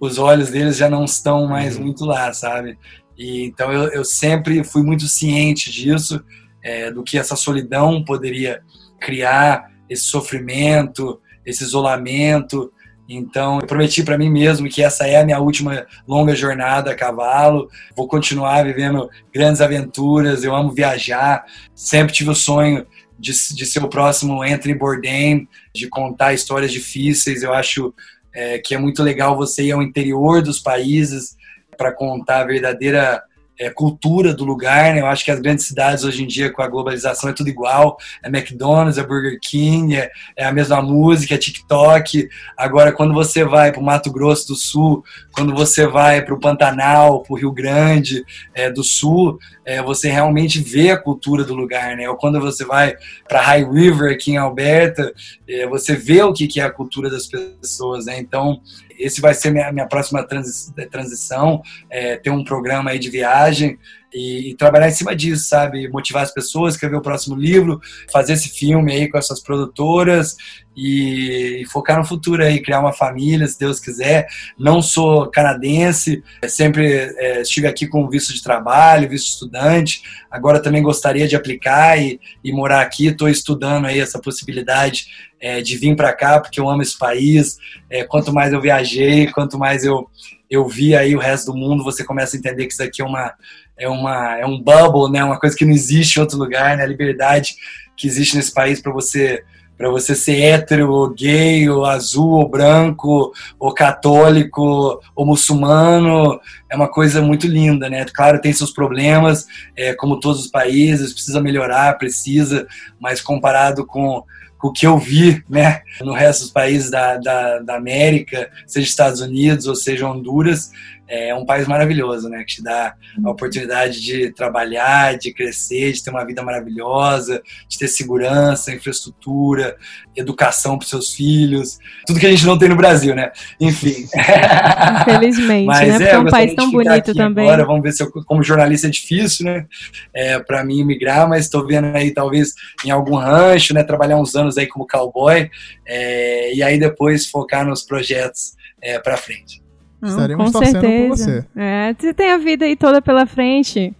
[0.00, 1.84] os olhos deles já não estão mais Uhum.
[1.84, 2.78] muito lá, sabe?
[3.16, 6.22] E, então eu, eu sempre fui muito ciente disso,
[6.62, 8.62] é, do que essa solidão poderia
[9.00, 12.72] criar, esse sofrimento, esse isolamento.
[13.08, 16.94] Então eu prometi para mim mesmo que essa é a minha última longa jornada a
[16.94, 17.70] cavalo.
[17.96, 20.44] Vou continuar vivendo grandes aventuras.
[20.44, 21.44] Eu amo viajar.
[21.74, 22.86] Sempre tive o sonho
[23.18, 27.42] de, de ser o próximo Anthony Bourdain, de contar histórias difíceis.
[27.42, 27.94] Eu acho
[28.32, 31.36] é, que é muito legal você ir ao interior dos países
[31.78, 33.22] para contar a verdadeira
[33.58, 34.94] é, cultura do lugar.
[34.94, 35.00] Né?
[35.00, 37.96] Eu acho que as grandes cidades hoje em dia, com a globalização, é tudo igual.
[38.22, 42.28] É McDonald's, é Burger King, é, é a mesma música, é TikTok.
[42.56, 46.40] Agora, quando você vai para o Mato Grosso do Sul, quando você vai para o
[46.40, 49.38] Pantanal, para o Rio Grande é, do Sul,
[49.68, 51.94] é, você realmente vê a cultura do lugar.
[51.94, 52.08] Né?
[52.08, 52.96] Ou quando você vai
[53.28, 55.12] para High River, aqui em Alberta,
[55.46, 58.06] é, você vê o que, que é a cultura das pessoas.
[58.06, 58.18] Né?
[58.18, 58.62] Então,
[58.98, 61.60] esse vai ser minha, minha próxima transi transição,
[61.90, 63.78] é, ter um programa aí de viagem
[64.12, 65.88] e, e, trabalhar em cima disso, sabe?
[65.88, 67.80] Motivar as pessoas, escrever o próximo livro,
[68.12, 70.36] fazer esse filme aí com essas produtoras
[70.76, 74.28] e, e, focar no futuro aí, criar uma família, se Deus quiser.
[74.58, 76.86] Não sou canadense, sempre
[77.16, 80.02] é, estive aqui com visto de trabalho, visto estudante.
[80.30, 83.08] Agora também gostaria de aplicar e, e morar aqui.
[83.08, 85.06] Estou estudando aí essa possibilidade
[85.40, 87.58] é, de vir para cá, porque eu amo esse país.
[87.90, 90.08] É, quanto mais eu viajei, quanto mais eu,
[90.48, 93.04] eu vi aí o resto do mundo, você começa a entender que isso aqui é
[93.04, 93.34] uma
[93.78, 95.22] é uma é um bubble, né?
[95.22, 96.82] Uma coisa que não existe em outro lugar, né?
[96.82, 97.56] A liberdade
[97.96, 99.44] que existe nesse país para você
[99.78, 106.74] para você ser hétero, ou gay, ou azul, ou branco, ou católico, ou muçulmano, é
[106.74, 108.04] uma coisa muito linda, né?
[108.12, 112.66] Claro, tem seus problemas, é, como todos os países, precisa melhorar, precisa,
[112.98, 114.24] mas comparado com
[114.60, 119.20] o que eu vi né, no resto dos países da, da, da, América, seja Estados
[119.20, 120.72] Unidos ou seja Honduras,
[121.08, 122.94] é um país maravilhoso, né, que te dá
[123.24, 129.76] a oportunidade de trabalhar, de crescer, de ter uma vida maravilhosa, de ter segurança, infraestrutura,
[130.14, 133.32] educação para seus filhos, tudo que a gente não tem no Brasil, né?
[133.58, 134.06] Enfim.
[135.08, 135.98] Infelizmente, Mas, né?
[135.98, 137.48] Porque é, é um país tão bonito também.
[137.48, 139.66] Agora, vamos ver se eu, como jornalista é difícil, né?
[140.12, 142.52] É, para mim migrar, mas estou vendo aí talvez
[142.84, 143.82] em algum rancho, né?
[143.82, 145.50] Trabalhar uns anos aí como cowboy
[145.86, 148.52] é, e aí depois focar nos projetos
[148.82, 149.67] é, para frente.
[150.02, 151.08] Estaremos com torcendo certeza.
[151.08, 151.46] por você.
[151.56, 153.94] É, você tem a vida aí toda pela frente.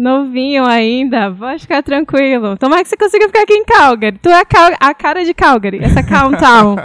[0.00, 2.56] Novinho ainda, pode ficar tranquilo.
[2.56, 4.16] Tomara que você consiga ficar aqui em Calgary.
[4.16, 6.76] Tu é a, Cal a cara de Calgary, essa Countdown.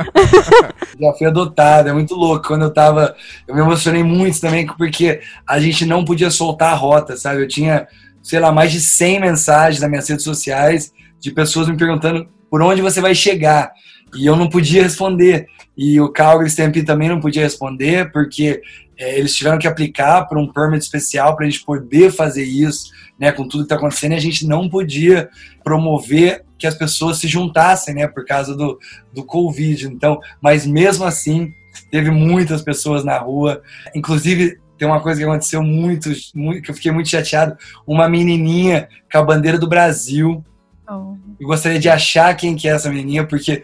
[1.00, 2.46] Já fui adotado, é muito louco.
[2.46, 3.16] Quando eu tava.
[3.48, 7.42] Eu me emocionei muito também, porque a gente não podia soltar a rota, sabe?
[7.42, 7.88] Eu tinha,
[8.22, 12.62] sei lá, mais de 100 mensagens nas minhas redes sociais de pessoas me perguntando por
[12.62, 13.72] onde você vai chegar.
[14.16, 15.47] E eu não podia responder.
[15.78, 18.61] E o Calgary Stampede também não podia responder, porque
[18.97, 22.91] é, eles tiveram que aplicar para um permit especial para a gente poder fazer isso,
[23.20, 25.30] né, com tudo que está acontecendo, e a gente não podia
[25.63, 28.80] promover que as pessoas se juntassem, né, por causa do,
[29.13, 29.88] do Covid.
[29.88, 31.51] Então, mas mesmo assim,
[31.91, 33.61] teve muitas pessoas na rua,
[33.93, 37.57] inclusive tem uma coisa que aconteceu muito, muito que eu fiquei muito chateado,
[37.88, 40.43] uma menininha com a bandeira do Brasil.
[40.89, 41.16] Oh.
[41.39, 43.63] Eu gostaria de achar quem que é essa menininha, porque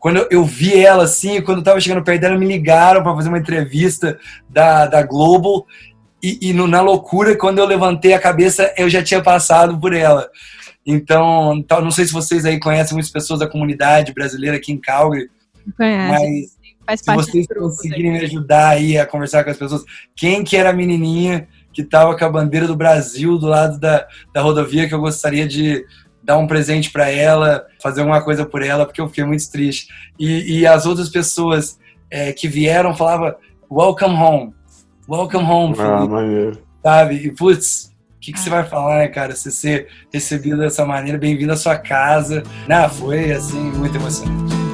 [0.00, 3.28] quando eu vi ela assim, quando eu tava chegando perto dela, me ligaram para fazer
[3.28, 5.66] uma entrevista da, da Globo.
[6.22, 9.92] E, e no, na loucura, quando eu levantei a cabeça, eu já tinha passado por
[9.92, 10.28] ela.
[10.86, 14.80] Então, então, não sei se vocês aí conhecem muitas pessoas da comunidade brasileira aqui em
[14.80, 15.30] Calgary.
[15.76, 16.50] Conhece.
[16.86, 19.84] Mas se vocês conseguirem me ajudar aí a conversar com as pessoas,
[20.16, 24.08] quem que era a menininha que tava com a bandeira do Brasil do lado da,
[24.32, 25.84] da rodovia que eu gostaria de,
[26.22, 29.88] dar um presente para ela, fazer alguma coisa por ela, porque eu fiquei muito triste.
[30.18, 31.78] E, e as outras pessoas
[32.10, 33.34] é, que vieram falavam,
[33.70, 34.54] welcome home,
[35.08, 36.62] welcome home, ah, maneiro.
[36.82, 37.14] sabe?
[37.16, 39.34] E, putz, o que, que você vai falar, né, cara?
[39.34, 42.42] Você ser recebido dessa maneira, bem-vindo à sua casa.
[42.68, 44.69] Não, foi, assim, muito emocionante.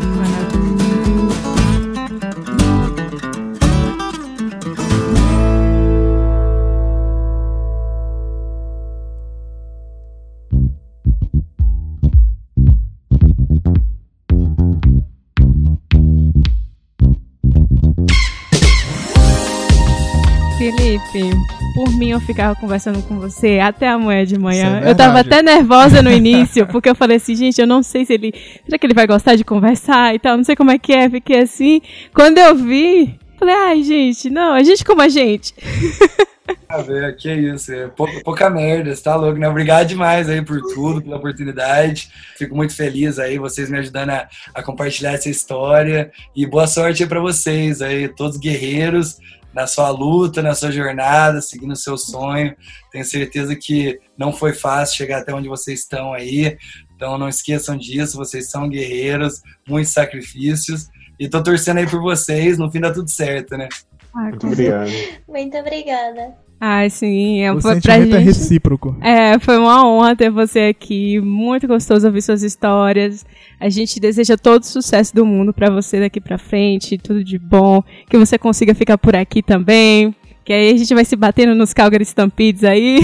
[22.16, 24.80] Eu ficava conversando com você até amanhã de manhã.
[24.82, 28.04] É eu tava até nervosa no início, porque eu falei assim, gente, eu não sei
[28.04, 28.34] se ele.
[28.64, 30.36] Será que ele vai gostar de conversar e tal?
[30.36, 31.08] Não sei como é que é.
[31.08, 31.80] Fiquei assim.
[32.14, 35.54] Quando eu vi, falei, ai, gente, não, a gente como a gente.
[36.68, 39.48] Ah, velho, que isso, é pouca, pouca merda, você tá louco, né?
[39.48, 42.10] Obrigado demais aí por tudo, pela oportunidade.
[42.36, 46.10] Fico muito feliz aí, vocês me ajudando a, a compartilhar essa história.
[46.34, 49.18] E boa sorte aí pra vocês aí, todos guerreiros,
[49.56, 52.54] na sua luta, na sua jornada, seguindo o seu sonho.
[52.92, 56.58] Tenho certeza que não foi fácil chegar até onde vocês estão aí.
[56.94, 60.88] Então não esqueçam disso, vocês são guerreiros, muitos sacrifícios.
[61.18, 63.66] E tô torcendo aí por vocês, no fim dá tudo certo, né?
[64.14, 64.90] Ah, Muito obrigado.
[65.26, 66.45] Muito obrigada.
[66.58, 68.26] Ai, sim, é, O foi pra sentimento é gente.
[68.28, 68.96] recíproco.
[69.02, 71.20] É, foi uma honra ter você aqui.
[71.20, 73.26] Muito gostoso ouvir suas histórias.
[73.60, 77.38] A gente deseja todo o sucesso do mundo pra você daqui pra frente, tudo de
[77.38, 77.82] bom.
[78.08, 80.14] Que você consiga ficar por aqui também.
[80.44, 83.00] Que aí a gente vai se batendo nos Calgary Stampedes aí.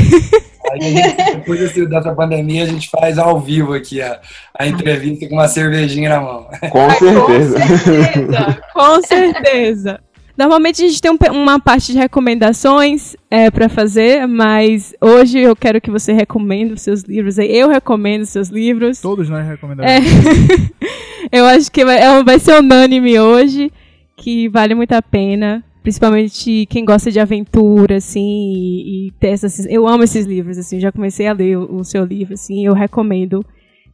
[0.81, 4.21] Gente, depois dessa pandemia, a gente faz ao vivo aqui a,
[4.59, 6.47] a entrevista com uma cervejinha na mão.
[6.71, 7.59] Com certeza.
[7.59, 10.01] certeza, com certeza.
[10.37, 15.55] Normalmente a gente tem um uma parte de recomendações é, para fazer, mas hoje eu
[15.55, 17.39] quero que você recomende os seus livros.
[17.39, 19.01] Eu recomendo os seus livros.
[19.01, 19.91] Todos nós recomendamos.
[19.91, 19.99] É.
[21.31, 23.71] eu acho que vai, é- vai ser unânime hoje,
[24.17, 25.63] que vale muito a pena.
[25.83, 28.21] Principalmente quem gosta de aventura, assim,
[28.55, 29.67] e, e ter essas.
[29.67, 32.73] Eu amo esses livros, assim, já comecei a ler o, o seu livro, assim, eu
[32.73, 33.45] recomendo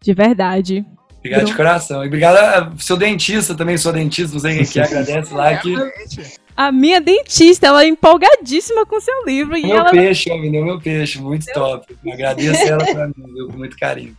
[0.00, 0.84] de verdade.
[1.28, 2.04] Obrigado de coração.
[2.04, 5.56] E obrigado a seu dentista também, sou dentista, não sei quem que é, agradece lá
[5.56, 5.74] que
[6.56, 10.40] A minha dentista, ela é empolgadíssima com o seu livro e meu ela peixe, ó,
[10.40, 11.96] vendeu meu peixe, muito top.
[12.10, 14.16] Agradeço ela pra mim, viu, com muito carinho.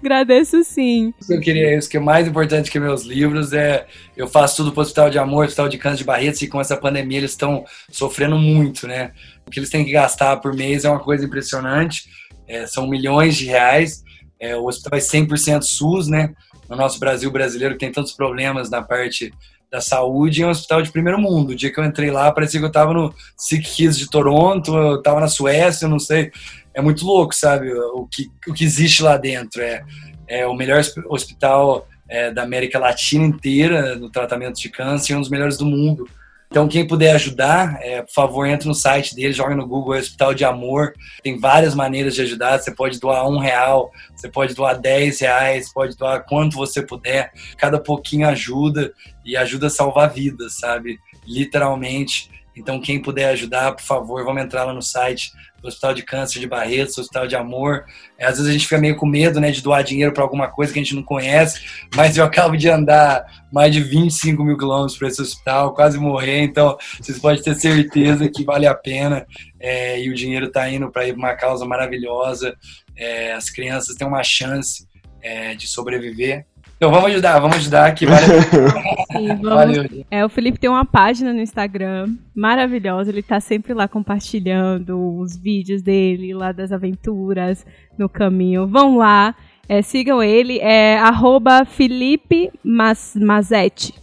[0.00, 1.12] agradeço sim.
[1.20, 3.86] O que eu queria, isso que é mais importante que meus livros é
[4.16, 6.76] eu faço tudo pro Hospital de Amor, Hospital de Câncer de Barretos e com essa
[6.76, 9.12] pandemia eles estão sofrendo muito, né?
[9.46, 12.04] O que eles têm que gastar por mês é uma coisa impressionante,
[12.46, 14.04] é, são milhões de reais.
[14.44, 16.34] É, o hospital é 100% SUS, né?
[16.68, 19.32] No nosso Brasil brasileiro tem tantos problemas na parte
[19.70, 21.50] da saúde, é um hospital de primeiro mundo.
[21.50, 24.76] O dia que eu entrei lá, parecia que eu tava no Sick Kids de Toronto,
[24.76, 26.30] eu tava na Suécia, eu não sei.
[26.74, 27.72] É muito louco, sabe?
[27.72, 29.62] O que, o que existe lá dentro.
[29.62, 29.82] É,
[30.28, 35.16] é o melhor hosp- hospital é, da América Latina inteira no tratamento de câncer e
[35.16, 36.06] um dos melhores do mundo.
[36.54, 40.32] Então, quem puder ajudar, é, por favor, entre no site dele, joga no Google Hospital
[40.32, 40.92] de Amor.
[41.20, 42.60] Tem várias maneiras de ajudar.
[42.60, 47.32] Você pode doar um real, você pode doar dez reais, pode doar quanto você puder.
[47.58, 48.92] Cada pouquinho ajuda
[49.24, 51.00] e ajuda a salvar vidas, sabe?
[51.26, 52.30] Literalmente.
[52.56, 56.40] Então, quem puder ajudar, por favor, vamos entrar lá no site do Hospital de Câncer
[56.40, 57.84] de Barretos, Hospital de Amor.
[58.18, 60.48] É, às vezes a gente fica meio com medo, né, de doar dinheiro para alguma
[60.48, 61.60] coisa que a gente não conhece,
[61.96, 66.42] mas eu acabo de andar mais de 25 mil quilômetros para esse hospital, quase morrer,
[66.42, 69.26] então vocês podem ter certeza que vale a pena
[69.58, 72.54] é, e o dinheiro está indo para uma causa maravilhosa.
[72.96, 74.86] É, as crianças têm uma chance
[75.22, 76.46] é, de sobreviver.
[76.84, 78.70] Então vamos ajudar, vamos ajudar que vale a pena.
[79.10, 79.42] Sim, vamos.
[79.42, 80.04] Valeu.
[80.10, 83.10] É, o Felipe tem uma página no Instagram maravilhosa.
[83.10, 87.64] Ele tá sempre lá compartilhando os vídeos dele, lá das aventuras
[87.96, 88.66] no caminho.
[88.66, 89.34] Vão lá,
[89.66, 93.94] é, sigam ele, é arroba Felipe Mas, Mazetti.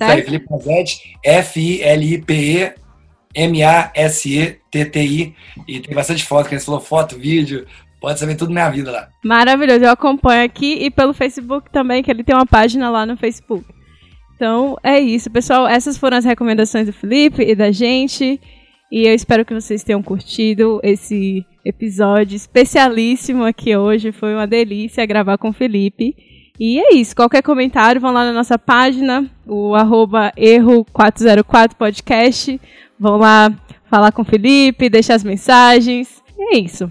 [0.00, 2.72] Aí, Felipe Mazetti, F-I-L-I-P-E
[3.34, 5.34] M-A-S-E-T-T-I.
[5.68, 7.66] E tem bastante foto, que a gente falou foto, vídeo.
[8.00, 9.10] Pode saber tudo minha vida lá.
[9.22, 13.14] Maravilhoso, eu acompanho aqui e pelo Facebook também, que ele tem uma página lá no
[13.16, 13.66] Facebook.
[14.34, 15.68] Então é isso, pessoal.
[15.68, 18.40] Essas foram as recomendações do Felipe e da gente.
[18.90, 24.12] E eu espero que vocês tenham curtido esse episódio especialíssimo aqui hoje.
[24.12, 26.16] Foi uma delícia gravar com o Felipe.
[26.58, 27.14] E é isso.
[27.14, 32.58] Qualquer comentário, vão lá na nossa página, o arroba erro404podcast.
[32.98, 33.52] Vão lá
[33.90, 36.22] falar com o Felipe, deixar as mensagens.
[36.38, 36.90] E é isso.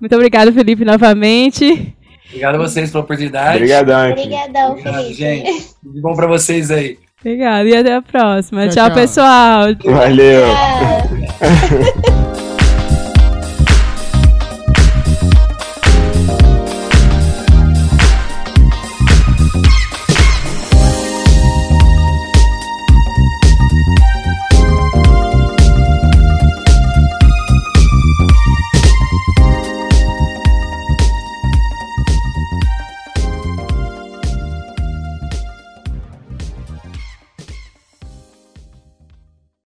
[0.00, 1.94] Muito obrigado, Felipe, novamente.
[2.28, 3.56] Obrigado a vocês pela oportunidade.
[3.56, 4.10] Obrigadão.
[4.10, 5.14] Obrigadão, Obrigado, Felipe.
[5.14, 5.64] gente.
[5.82, 6.98] Tudo bom pra vocês aí.
[7.20, 8.68] Obrigado e até a próxima.
[8.68, 8.94] Tchau, tchau tchau.
[8.94, 9.64] pessoal.
[9.84, 10.42] Valeu.
[10.46, 12.18] Tchau.